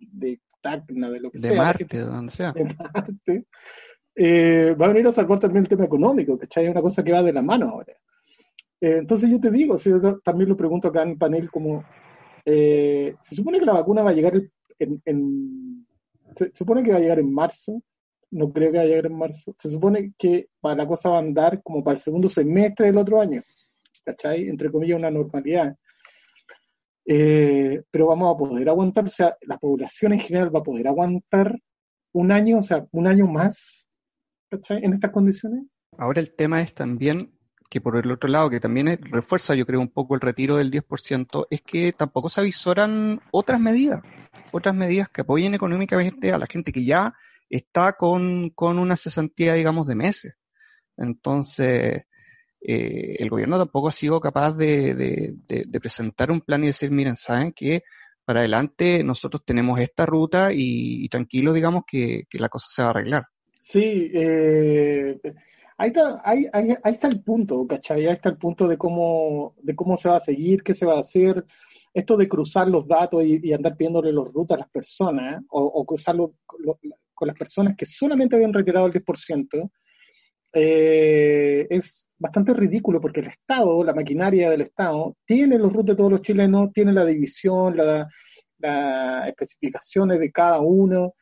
de 0.00 0.40
Tacna, 0.62 1.10
de 1.10 1.20
lo 1.20 1.30
que 1.30 1.38
De 1.38 1.48
sea, 1.48 1.56
Marte, 1.58 1.78
gente- 1.80 1.98
donde 2.00 2.32
sea. 2.32 2.52
de 2.52 2.64
Marte, 2.64 3.46
eh, 4.14 4.74
va 4.80 4.86
a 4.86 4.88
venir 4.88 5.06
a 5.06 5.12
salvar 5.12 5.38
también 5.38 5.64
el 5.64 5.68
tema 5.68 5.84
económico, 5.84 6.38
¿cachai? 6.38 6.64
Es 6.64 6.70
una 6.70 6.80
cosa 6.80 7.02
que 7.04 7.12
va 7.12 7.22
de 7.22 7.32
la 7.32 7.42
mano 7.42 7.68
ahora. 7.68 7.92
Eh, 8.80 8.96
entonces 8.98 9.30
yo 9.30 9.38
te 9.40 9.50
digo, 9.50 9.78
si 9.78 9.90
yo 9.90 10.18
también 10.24 10.48
lo 10.48 10.56
pregunto 10.56 10.88
acá 10.88 11.02
en 11.02 11.10
el 11.10 11.18
panel, 11.18 11.50
como, 11.50 11.84
eh, 12.44 13.14
se 13.20 13.36
supone 13.36 13.58
que 13.60 13.66
la 13.66 13.74
vacuna 13.74 14.02
va 14.02 14.10
a 14.10 14.14
llegar 14.14 14.34
en, 14.78 15.02
en- 15.04 15.86
se, 16.34 16.46
se 16.46 16.54
supone 16.54 16.82
que 16.82 16.90
va 16.90 16.96
a 16.96 17.00
llegar 17.00 17.18
en 17.18 17.32
marzo, 17.32 17.82
no 18.30 18.50
creo 18.52 18.72
que 18.72 18.78
va 18.78 18.84
a 18.84 18.86
llegar 18.86 19.06
en 19.06 19.14
marzo, 19.18 19.54
se 19.58 19.68
supone 19.70 20.14
que 20.18 20.48
va- 20.64 20.74
la 20.74 20.86
cosa 20.86 21.10
va 21.10 21.16
a 21.16 21.20
andar 21.20 21.62
como 21.62 21.84
para 21.84 21.96
el 21.96 22.00
segundo 22.02 22.28
semestre 22.28 22.86
del 22.86 22.96
otro 22.98 23.20
año, 23.20 23.42
¿cachai? 24.04 24.48
Entre 24.48 24.70
comillas, 24.70 24.98
una 24.98 25.10
normalidad. 25.10 25.76
Eh, 27.04 27.82
pero 27.90 28.06
vamos 28.06 28.34
a 28.34 28.38
poder 28.38 28.68
aguantar, 28.68 29.04
o 29.04 29.08
sea, 29.08 29.36
la 29.42 29.58
población 29.58 30.12
en 30.12 30.20
general 30.20 30.54
va 30.54 30.60
a 30.60 30.64
poder 30.64 30.86
aguantar 30.86 31.58
un 32.12 32.30
año, 32.30 32.58
o 32.58 32.62
sea, 32.62 32.86
un 32.92 33.06
año 33.06 33.26
más, 33.26 33.88
¿cachai? 34.50 34.84
En 34.84 34.92
estas 34.92 35.10
condiciones. 35.10 35.64
Ahora 35.98 36.20
el 36.20 36.34
tema 36.34 36.62
es 36.62 36.72
también 36.72 37.32
que 37.68 37.80
por 37.80 37.96
el 37.96 38.10
otro 38.12 38.28
lado, 38.28 38.50
que 38.50 38.60
también 38.60 38.98
refuerza 39.10 39.54
yo 39.54 39.64
creo 39.64 39.80
un 39.80 39.88
poco 39.88 40.14
el 40.14 40.20
retiro 40.20 40.58
del 40.58 40.70
10%, 40.70 41.46
es 41.48 41.62
que 41.62 41.92
tampoco 41.92 42.28
se 42.28 42.42
avisoran 42.42 43.18
otras 43.30 43.58
medidas, 43.60 44.02
otras 44.52 44.74
medidas 44.74 45.08
que 45.08 45.22
apoyen 45.22 45.54
económicamente 45.54 46.32
a 46.32 46.38
la 46.38 46.46
gente 46.46 46.70
que 46.70 46.84
ya 46.84 47.14
está 47.48 47.94
con, 47.94 48.50
con 48.50 48.78
una 48.78 48.96
cesantía, 48.96 49.54
digamos, 49.54 49.86
de 49.86 49.94
meses. 49.94 50.34
Entonces, 50.98 52.02
eh, 52.64 53.16
el 53.18 53.28
gobierno 53.28 53.58
tampoco 53.58 53.88
ha 53.88 53.92
sido 53.92 54.20
capaz 54.20 54.52
de, 54.52 55.34
presentar 55.80 56.30
un 56.30 56.40
plan 56.40 56.62
y 56.62 56.68
decir, 56.68 56.90
miren, 56.90 57.16
saben 57.16 57.52
que 57.52 57.82
para 58.24 58.40
adelante 58.40 59.02
nosotros 59.02 59.42
tenemos 59.44 59.80
esta 59.80 60.06
ruta 60.06 60.52
y, 60.52 61.04
y 61.04 61.08
tranquilo, 61.08 61.52
digamos, 61.52 61.82
que, 61.86 62.24
la 62.32 62.48
cosa 62.48 62.66
se 62.70 62.82
va 62.82 62.88
a 62.88 62.90
arreglar. 62.90 63.24
Sí, 63.60 64.10
eh, 64.14 65.20
ahí 65.76 65.88
está, 65.88 66.20
ahí, 66.24 66.46
ahí- 66.52 66.76
está 66.84 67.08
el 67.08 67.22
punto, 67.22 67.66
¿cachai? 67.66 68.06
Ahí 68.06 68.12
está 68.12 68.28
el 68.28 68.38
punto 68.38 68.68
de 68.68 68.76
cómo, 68.76 69.54
de 69.60 69.74
cómo 69.74 69.96
se 69.96 70.08
va 70.08 70.16
a 70.16 70.20
seguir, 70.20 70.62
qué 70.62 70.74
se 70.74 70.86
va 70.86 70.94
a 70.96 71.00
hacer. 71.00 71.44
Esto 71.92 72.16
de 72.16 72.28
cruzar 72.28 72.68
los 72.68 72.86
datos 72.86 73.24
y, 73.24 73.52
andar 73.52 73.76
pidiéndole 73.76 74.12
los 74.12 74.32
rutas 74.32 74.54
a 74.56 74.60
las 74.60 74.68
personas, 74.68 75.40
¿eh? 75.40 75.44
o, 75.50 75.62
o 75.62 75.84
con 75.84 77.28
las 77.28 77.36
personas 77.36 77.74
que 77.76 77.86
solamente 77.86 78.36
habían 78.36 78.52
retirado 78.52 78.86
el 78.86 78.92
10%, 78.92 79.70
eh, 80.52 81.66
es 81.70 82.08
bastante 82.18 82.52
ridículo 82.54 83.00
porque 83.00 83.20
el 83.20 83.26
Estado, 83.28 83.82
la 83.84 83.94
maquinaria 83.94 84.50
del 84.50 84.62
Estado, 84.62 85.16
tiene 85.24 85.58
los 85.58 85.72
rutas 85.72 85.94
de 85.94 85.98
todos 85.98 86.10
los 86.12 86.22
chilenos, 86.22 86.72
tiene 86.72 86.92
la 86.92 87.04
división, 87.04 87.76
la, 87.76 88.08
las 88.58 89.28
especificaciones 89.28 90.18
de 90.20 90.30
cada 90.30 90.60
uno. 90.60 91.14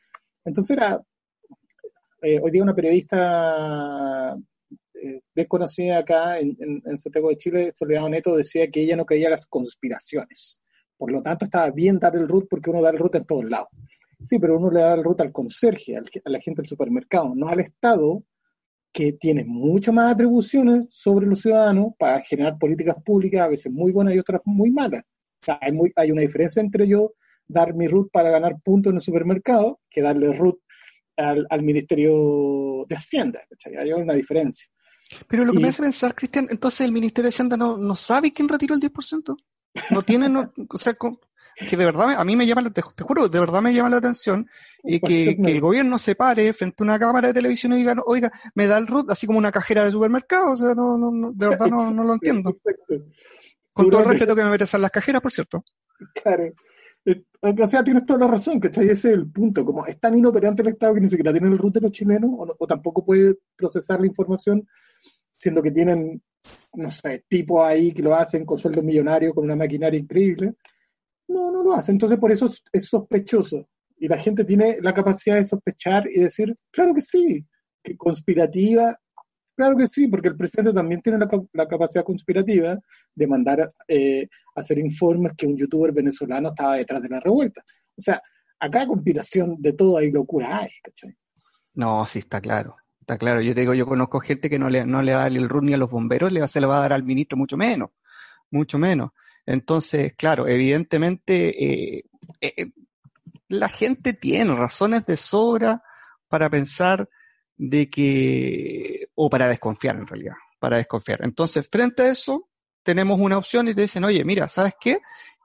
Entonces 0.44 0.76
era, 0.76 1.00
eh, 2.22 2.38
hoy 2.42 2.50
día 2.50 2.62
una 2.62 2.74
periodista 2.74 4.36
eh, 4.94 5.20
desconocida 5.34 5.98
acá 5.98 6.38
en, 6.38 6.56
en, 6.84 6.98
Santiago 6.98 7.30
de 7.30 7.36
Chile, 7.36 7.72
Soledad 7.74 8.08
Neto, 8.08 8.36
decía 8.36 8.70
que 8.70 8.82
ella 8.82 8.96
no 8.96 9.06
creía 9.06 9.30
las 9.30 9.46
conspiraciones. 9.46 10.60
Por 10.96 11.12
lo 11.12 11.22
tanto, 11.22 11.46
estaba 11.46 11.70
bien 11.70 11.98
dar 11.98 12.14
el 12.16 12.28
root 12.28 12.46
porque 12.50 12.70
uno 12.70 12.82
da 12.82 12.90
el 12.90 12.98
root 12.98 13.14
en 13.14 13.24
todos 13.24 13.44
lados. 13.48 13.68
Sí, 14.20 14.38
pero 14.38 14.58
uno 14.58 14.70
le 14.70 14.80
da 14.82 14.94
el 14.94 15.02
root 15.02 15.20
al 15.22 15.32
conserje, 15.32 15.96
al- 15.96 16.10
a 16.24 16.30
la 16.30 16.40
gente 16.40 16.60
del 16.60 16.68
supermercado, 16.68 17.32
no 17.34 17.48
al 17.48 17.60
Estado, 17.60 18.22
que 18.92 19.12
tiene 19.12 19.44
mucho 19.44 19.92
más 19.92 20.12
atribuciones 20.14 20.86
sobre 20.88 21.26
los 21.26 21.40
ciudadanos 21.40 21.92
para 21.98 22.20
generar 22.22 22.58
políticas 22.58 22.96
públicas, 23.04 23.42
a 23.42 23.48
veces 23.48 23.72
muy 23.72 23.92
buenas 23.92 24.14
y 24.14 24.18
otras 24.18 24.40
muy 24.44 24.70
malas. 24.70 25.02
O 25.42 25.44
sea, 25.44 25.58
hay, 25.60 25.72
muy, 25.72 25.92
hay 25.96 26.10
una 26.10 26.22
diferencia 26.22 26.60
entre 26.60 26.86
yo 26.88 27.12
dar 27.46 27.74
mi 27.74 27.86
root 27.88 28.10
para 28.12 28.30
ganar 28.30 28.56
puntos 28.62 28.90
en 28.90 28.96
el 28.96 29.02
supermercado 29.02 29.80
que 29.88 30.02
darle 30.02 30.32
root 30.32 30.58
al, 31.16 31.46
al 31.50 31.62
Ministerio 31.62 32.84
de 32.88 32.94
Hacienda. 32.96 33.40
¿cachai? 33.48 33.76
Hay 33.76 33.92
una 33.92 34.14
diferencia. 34.14 34.68
Pero 35.28 35.44
lo 35.44 35.52
que 35.52 35.58
Y- 35.58 35.62
me 35.62 35.68
hace 35.68 35.82
pensar, 35.82 36.14
Cristian, 36.14 36.46
entonces 36.50 36.82
el 36.82 36.92
Ministerio 36.92 37.28
de 37.30 37.34
Hacienda 37.34 37.56
no, 37.56 37.76
no 37.76 37.96
sabe 37.96 38.30
quién 38.32 38.48
retiró 38.48 38.74
el 38.74 38.80
10%. 38.80 39.36
No 39.90 40.02
tiene, 40.02 40.28
no, 40.28 40.52
o 40.68 40.78
sea, 40.78 40.94
con- 40.94 41.18
que 41.68 41.76
de 41.76 41.84
verdad 41.84 42.14
a 42.16 42.24
mí 42.24 42.36
me 42.36 42.46
llama, 42.46 42.62
te, 42.70 42.82
te 42.94 43.04
juro, 43.04 43.28
de 43.28 43.40
verdad 43.40 43.60
me 43.60 43.72
llama 43.74 43.90
la 43.90 43.96
atención 43.98 44.48
y 44.82 45.00
que, 45.00 45.36
que, 45.36 45.50
el 45.50 45.60
gobierno 45.60 45.98
se 45.98 46.14
pare 46.14 46.52
frente 46.52 46.82
a 46.82 46.84
una 46.84 46.98
cámara 46.98 47.28
de 47.28 47.34
televisión 47.34 47.72
y 47.72 47.76
diga, 47.76 47.94
oiga, 48.06 48.32
me 48.54 48.66
da 48.66 48.78
el 48.78 48.86
root 48.86 49.10
así 49.10 49.26
como 49.26 49.38
una 49.38 49.52
cajera 49.52 49.84
de 49.84 49.90
supermercado, 49.90 50.52
o 50.52 50.56
sea, 50.56 50.74
no, 50.74 50.96
no, 50.96 51.10
no 51.10 51.32
de 51.32 51.48
verdad 51.48 51.66
no, 51.66 51.90
no 51.90 52.04
lo 52.04 52.12
entiendo. 52.14 52.56
Con 53.72 53.90
todo 53.90 54.02
el 54.02 54.08
respeto 54.08 54.34
que 54.34 54.44
me 54.44 54.50
merecen 54.50 54.82
las 54.82 54.90
cajeras, 54.90 55.22
por 55.22 55.32
cierto. 55.32 55.64
Claro. 56.22 56.44
Eh, 57.04 57.24
o 57.40 57.68
sea, 57.68 57.82
tienes 57.82 58.04
toda 58.04 58.20
la 58.20 58.26
razón, 58.26 58.60
¿cachai? 58.60 58.88
Ese 58.88 59.08
es 59.08 59.14
el 59.14 59.30
punto. 59.30 59.64
Como 59.64 59.86
es 59.86 59.98
tan 59.98 60.18
inoperante 60.18 60.62
el 60.62 60.68
Estado 60.68 60.94
que 60.94 61.00
ni 61.00 61.08
siquiera 61.08 61.32
tienen 61.32 61.52
el 61.52 61.58
root 61.58 61.74
de 61.74 61.80
los 61.80 61.92
chilenos, 61.92 62.30
o, 62.32 62.56
o 62.58 62.66
tampoco 62.66 63.04
puede 63.04 63.36
procesar 63.56 64.00
la 64.00 64.06
información, 64.06 64.66
siendo 65.36 65.62
que 65.62 65.70
tienen, 65.70 66.22
no 66.74 66.90
sé, 66.90 67.24
tipos 67.28 67.64
ahí 67.64 67.92
que 67.92 68.02
lo 68.02 68.14
hacen 68.14 68.44
con 68.44 68.58
sueldos 68.58 68.84
millonarios, 68.84 69.34
con 69.34 69.44
una 69.44 69.56
maquinaria 69.56 69.98
increíble. 69.98 70.54
No, 71.32 71.50
no 71.50 71.62
lo 71.62 71.74
hacen. 71.74 71.94
Entonces, 71.94 72.18
por 72.18 72.32
eso 72.32 72.50
es 72.72 72.84
sospechoso. 72.86 73.68
Y 73.98 74.08
la 74.08 74.18
gente 74.18 74.44
tiene 74.44 74.78
la 74.80 74.94
capacidad 74.94 75.36
de 75.36 75.44
sospechar 75.44 76.08
y 76.10 76.20
decir, 76.20 76.54
claro 76.70 76.94
que 76.94 77.00
sí, 77.00 77.46
que 77.82 77.96
conspirativa, 77.96 78.98
Claro 79.60 79.76
que 79.76 79.88
sí, 79.88 80.08
porque 80.08 80.28
el 80.28 80.38
presidente 80.38 80.72
también 80.72 81.02
tiene 81.02 81.18
la, 81.18 81.68
capacidad 81.68 82.02
conspirativa 82.02 82.78
de 83.14 83.26
mandar 83.26 83.70
eh, 83.86 84.26
hacer 84.54 84.78
informes 84.78 85.32
que 85.36 85.46
un 85.46 85.54
youtuber 85.54 85.92
venezolano 85.92 86.48
estaba 86.48 86.76
detrás 86.76 87.02
de 87.02 87.10
la 87.10 87.20
revuelta. 87.20 87.62
O 87.94 88.00
sea, 88.00 88.22
acá 88.58 88.86
conspiración 88.86 89.56
de 89.58 89.74
todo 89.74 89.98
hay 89.98 90.10
locura 90.10 90.60
hay, 90.60 90.70
¿cachai? 90.82 91.14
No, 91.74 92.06
sí, 92.06 92.20
está 92.20 92.40
claro. 92.40 92.76
Está 93.00 93.18
claro. 93.18 93.42
Yo 93.42 93.54
te 93.54 93.60
digo, 93.60 93.74
yo 93.74 93.84
conozco 93.84 94.18
gente 94.20 94.48
que 94.48 94.58
no 94.58 94.70
le, 94.70 94.86
no 94.86 95.02
le 95.02 95.12
da 95.12 95.26
el 95.26 95.46
run 95.46 95.66
ni 95.66 95.74
a 95.74 95.76
los 95.76 95.90
bomberos, 95.90 96.32
le, 96.32 96.48
se 96.48 96.58
le 96.58 96.66
va 96.66 96.78
a 96.78 96.80
dar 96.80 96.94
al 96.94 97.04
ministro 97.04 97.36
mucho 97.36 97.58
menos. 97.58 97.90
Mucho 98.50 98.78
menos. 98.78 99.10
Entonces, 99.50 100.14
claro, 100.16 100.46
evidentemente, 100.46 101.96
eh, 101.96 102.04
eh, 102.40 102.66
la 103.48 103.68
gente 103.68 104.12
tiene 104.12 104.54
razones 104.54 105.04
de 105.06 105.16
sobra 105.16 105.82
para 106.28 106.48
pensar 106.48 107.08
de 107.56 107.88
que, 107.88 109.08
o 109.16 109.28
para 109.28 109.48
desconfiar 109.48 109.96
en 109.96 110.06
realidad, 110.06 110.34
para 110.60 110.76
desconfiar. 110.76 111.20
Entonces, 111.24 111.68
frente 111.68 112.02
a 112.02 112.10
eso, 112.10 112.48
tenemos 112.84 113.18
una 113.18 113.38
opción 113.38 113.66
y 113.66 113.74
te 113.74 113.82
dicen, 113.82 114.04
oye, 114.04 114.24
mira, 114.24 114.46
¿sabes 114.46 114.74
qué? 114.80 114.98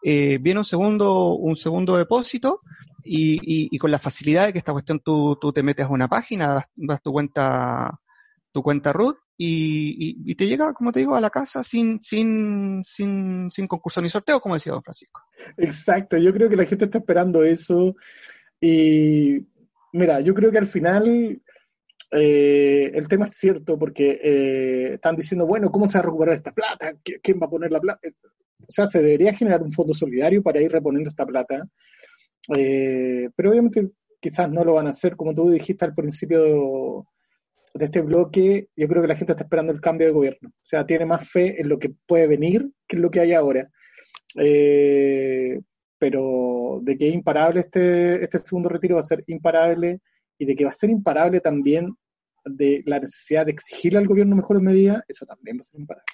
Eh, 0.03 0.37
viene 0.39 0.59
un 0.59 0.65
segundo, 0.65 1.33
un 1.33 1.55
segundo 1.55 1.97
depósito 1.97 2.61
y, 3.03 3.37
y, 3.37 3.69
y, 3.71 3.77
con 3.79 3.89
la 3.89 3.97
facilidad 3.97 4.45
de 4.45 4.53
que 4.53 4.59
esta 4.59 4.71
cuestión 4.71 4.99
tú, 4.99 5.35
tú 5.41 5.51
te 5.51 5.63
metes 5.63 5.87
a 5.87 5.89
una 5.89 6.07
página, 6.07 6.53
das, 6.53 6.65
das 6.75 7.01
tu 7.01 7.11
cuenta, 7.11 7.99
tu 8.51 8.61
cuenta 8.61 8.93
root 8.93 9.17
y, 9.37 10.31
y, 10.31 10.35
te 10.35 10.47
llega, 10.47 10.73
como 10.73 10.91
te 10.91 10.99
digo, 11.01 11.15
a 11.15 11.21
la 11.21 11.29
casa 11.29 11.61
sin, 11.61 12.01
sin, 12.01 12.81
sin, 12.83 13.49
sin 13.49 13.67
concurso 13.67 14.01
ni 14.01 14.07
sorteo, 14.07 14.39
como 14.39 14.55
decía 14.55 14.71
don 14.71 14.83
Francisco. 14.83 15.21
Exacto, 15.57 16.17
yo 16.17 16.33
creo 16.33 16.49
que 16.49 16.55
la 16.55 16.65
gente 16.65 16.85
está 16.85 16.99
esperando 16.99 17.43
eso 17.43 17.95
y 18.61 19.45
mira, 19.91 20.21
yo 20.21 20.33
creo 20.33 20.51
que 20.51 20.57
al 20.57 20.67
final 20.67 21.41
eh, 22.11 22.91
el 22.93 23.07
tema 23.09 23.25
es 23.25 23.33
cierto 23.33 23.77
porque 23.77 24.19
eh, 24.23 24.93
están 24.93 25.17
diciendo, 25.17 25.45
bueno, 25.45 25.69
¿cómo 25.69 25.87
se 25.87 25.97
va 25.97 25.99
a 25.99 26.05
recuperar 26.05 26.35
esta 26.35 26.53
plata? 26.53 26.93
¿Quién 27.21 27.39
va 27.41 27.47
a 27.47 27.49
poner 27.49 27.71
la 27.71 27.81
plata? 27.81 27.99
O 28.61 28.71
sea, 28.71 28.87
se 28.87 29.01
debería 29.01 29.33
generar 29.33 29.61
un 29.61 29.71
fondo 29.71 29.93
solidario 29.93 30.41
para 30.41 30.61
ir 30.61 30.71
reponiendo 30.71 31.09
esta 31.09 31.25
plata, 31.25 31.67
eh, 32.57 33.29
pero 33.35 33.51
obviamente 33.51 33.91
quizás 34.21 34.49
no 34.49 34.63
lo 34.63 34.75
van 34.75 34.87
a 34.87 34.91
hacer, 34.91 35.17
como 35.17 35.35
tú 35.35 35.49
dijiste 35.49 35.83
al 35.83 35.93
principio 35.93 37.05
de 37.75 37.85
este 37.85 38.01
bloque, 38.01 38.69
yo 38.75 38.87
creo 38.87 39.01
que 39.01 39.07
la 39.07 39.15
gente 39.15 39.33
está 39.33 39.43
esperando 39.43 39.71
el 39.71 39.81
cambio 39.81 40.07
de 40.07 40.13
gobierno, 40.13 40.49
o 40.49 40.65
sea, 40.65 40.85
tiene 40.85 41.05
más 41.05 41.29
fe 41.29 41.59
en 41.61 41.69
lo 41.69 41.77
que 41.77 41.93
puede 42.07 42.27
venir 42.27 42.71
que 42.87 42.95
en 42.95 43.01
lo 43.01 43.11
que 43.11 43.19
hay 43.19 43.33
ahora. 43.33 43.69
Eh, 44.37 45.59
pero 45.97 46.79
de 46.81 46.97
que 46.97 47.07
es 47.07 47.13
imparable 47.13 47.61
este, 47.61 48.23
este 48.23 48.39
segundo 48.39 48.69
retiro 48.69 48.95
va 48.95 49.01
a 49.01 49.05
ser 49.05 49.23
imparable 49.27 50.01
y 50.37 50.45
de 50.45 50.55
que 50.55 50.65
va 50.65 50.71
a 50.71 50.73
ser 50.73 50.89
imparable 50.89 51.39
también 51.39 51.95
de 52.43 52.83
la 52.85 52.99
necesidad 52.99 53.45
de 53.45 53.53
exigirle 53.53 53.99
al 53.99 54.07
gobierno 54.07 54.35
mejores 54.35 54.61
medidas, 54.61 55.01
eso 55.07 55.25
también 55.25 55.57
va 55.57 55.61
a 55.61 55.63
ser 55.63 55.79
imparable. 55.79 56.05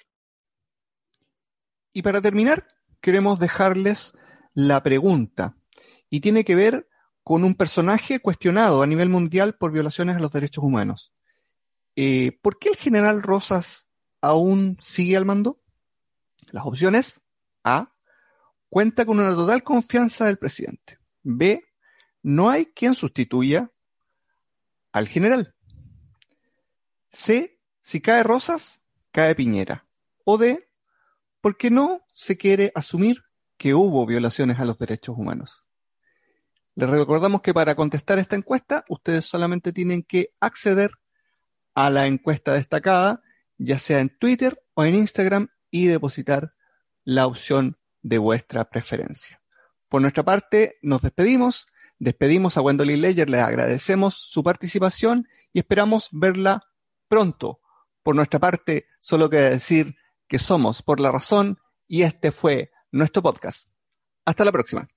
Y 1.92 2.02
para 2.02 2.20
terminar, 2.22 2.66
queremos 3.00 3.38
dejarles 3.38 4.14
la 4.54 4.82
pregunta, 4.82 5.56
y 6.12 6.20
tiene 6.20 6.44
que 6.44 6.54
ver 6.54 6.86
con 7.22 7.42
un 7.42 7.54
personaje 7.54 8.20
cuestionado 8.20 8.82
a 8.82 8.86
nivel 8.86 9.08
mundial 9.08 9.54
por 9.54 9.72
violaciones 9.72 10.16
a 10.16 10.20
los 10.20 10.30
derechos 10.30 10.62
humanos. 10.62 11.14
Eh, 11.96 12.38
¿Por 12.42 12.58
qué 12.58 12.70
el 12.70 12.76
general 12.76 13.22
Rosas 13.22 13.88
aún 14.20 14.78
sigue 14.80 15.16
al 15.16 15.26
mando? 15.26 15.60
Las 16.50 16.66
opciones 16.66 17.20
A. 17.64 17.92
Cuenta 18.68 19.04
con 19.04 19.18
una 19.18 19.34
total 19.34 19.62
confianza 19.62 20.24
del 20.24 20.38
presidente. 20.38 20.98
B. 21.22 21.64
No 22.22 22.48
hay 22.48 22.66
quien 22.66 22.94
sustituya 22.94 23.70
al 24.92 25.08
general. 25.08 25.54
C. 27.10 27.60
Si 27.82 28.00
cae 28.00 28.22
Rosas, 28.22 28.80
cae 29.10 29.34
Piñera. 29.34 29.86
O 30.24 30.38
D. 30.38 30.68
Porque 31.40 31.70
no 31.70 32.02
se 32.12 32.38
quiere 32.38 32.72
asumir 32.74 33.24
que 33.58 33.74
hubo 33.74 34.06
violaciones 34.06 34.58
a 34.58 34.64
los 34.64 34.78
derechos 34.78 35.16
humanos. 35.18 35.64
Les 36.74 36.88
recordamos 36.88 37.42
que 37.42 37.52
para 37.52 37.74
contestar 37.74 38.18
esta 38.18 38.36
encuesta, 38.36 38.84
ustedes 38.88 39.26
solamente 39.26 39.72
tienen 39.72 40.02
que 40.02 40.32
acceder 40.40 40.92
a 41.74 41.90
la 41.90 42.06
encuesta 42.06 42.54
destacada, 42.54 43.22
ya 43.58 43.78
sea 43.78 44.00
en 44.00 44.10
Twitter 44.10 44.62
o 44.74 44.84
en 44.84 44.94
Instagram, 44.94 45.48
y 45.70 45.86
depositar 45.86 46.54
la 47.04 47.26
opción 47.26 47.78
de 48.02 48.18
vuestra 48.18 48.68
preferencia. 48.68 49.40
Por 49.88 50.02
nuestra 50.02 50.22
parte, 50.22 50.78
nos 50.82 51.02
despedimos. 51.02 51.68
Despedimos 51.98 52.56
a 52.56 52.60
Gwendolyn 52.60 53.00
Leyer, 53.00 53.30
les 53.30 53.40
agradecemos 53.40 54.14
su 54.14 54.42
participación 54.42 55.28
y 55.52 55.60
esperamos 55.60 56.08
verla 56.12 56.62
pronto. 57.08 57.60
Por 58.02 58.16
nuestra 58.16 58.40
parte, 58.40 58.86
solo 59.00 59.30
queda 59.30 59.50
decir 59.50 59.96
que 60.28 60.38
somos 60.38 60.82
por 60.82 61.00
la 61.00 61.12
razón 61.12 61.58
y 61.86 62.02
este 62.02 62.32
fue 62.32 62.70
nuestro 62.90 63.22
podcast. 63.22 63.68
Hasta 64.24 64.44
la 64.44 64.52
próxima. 64.52 64.88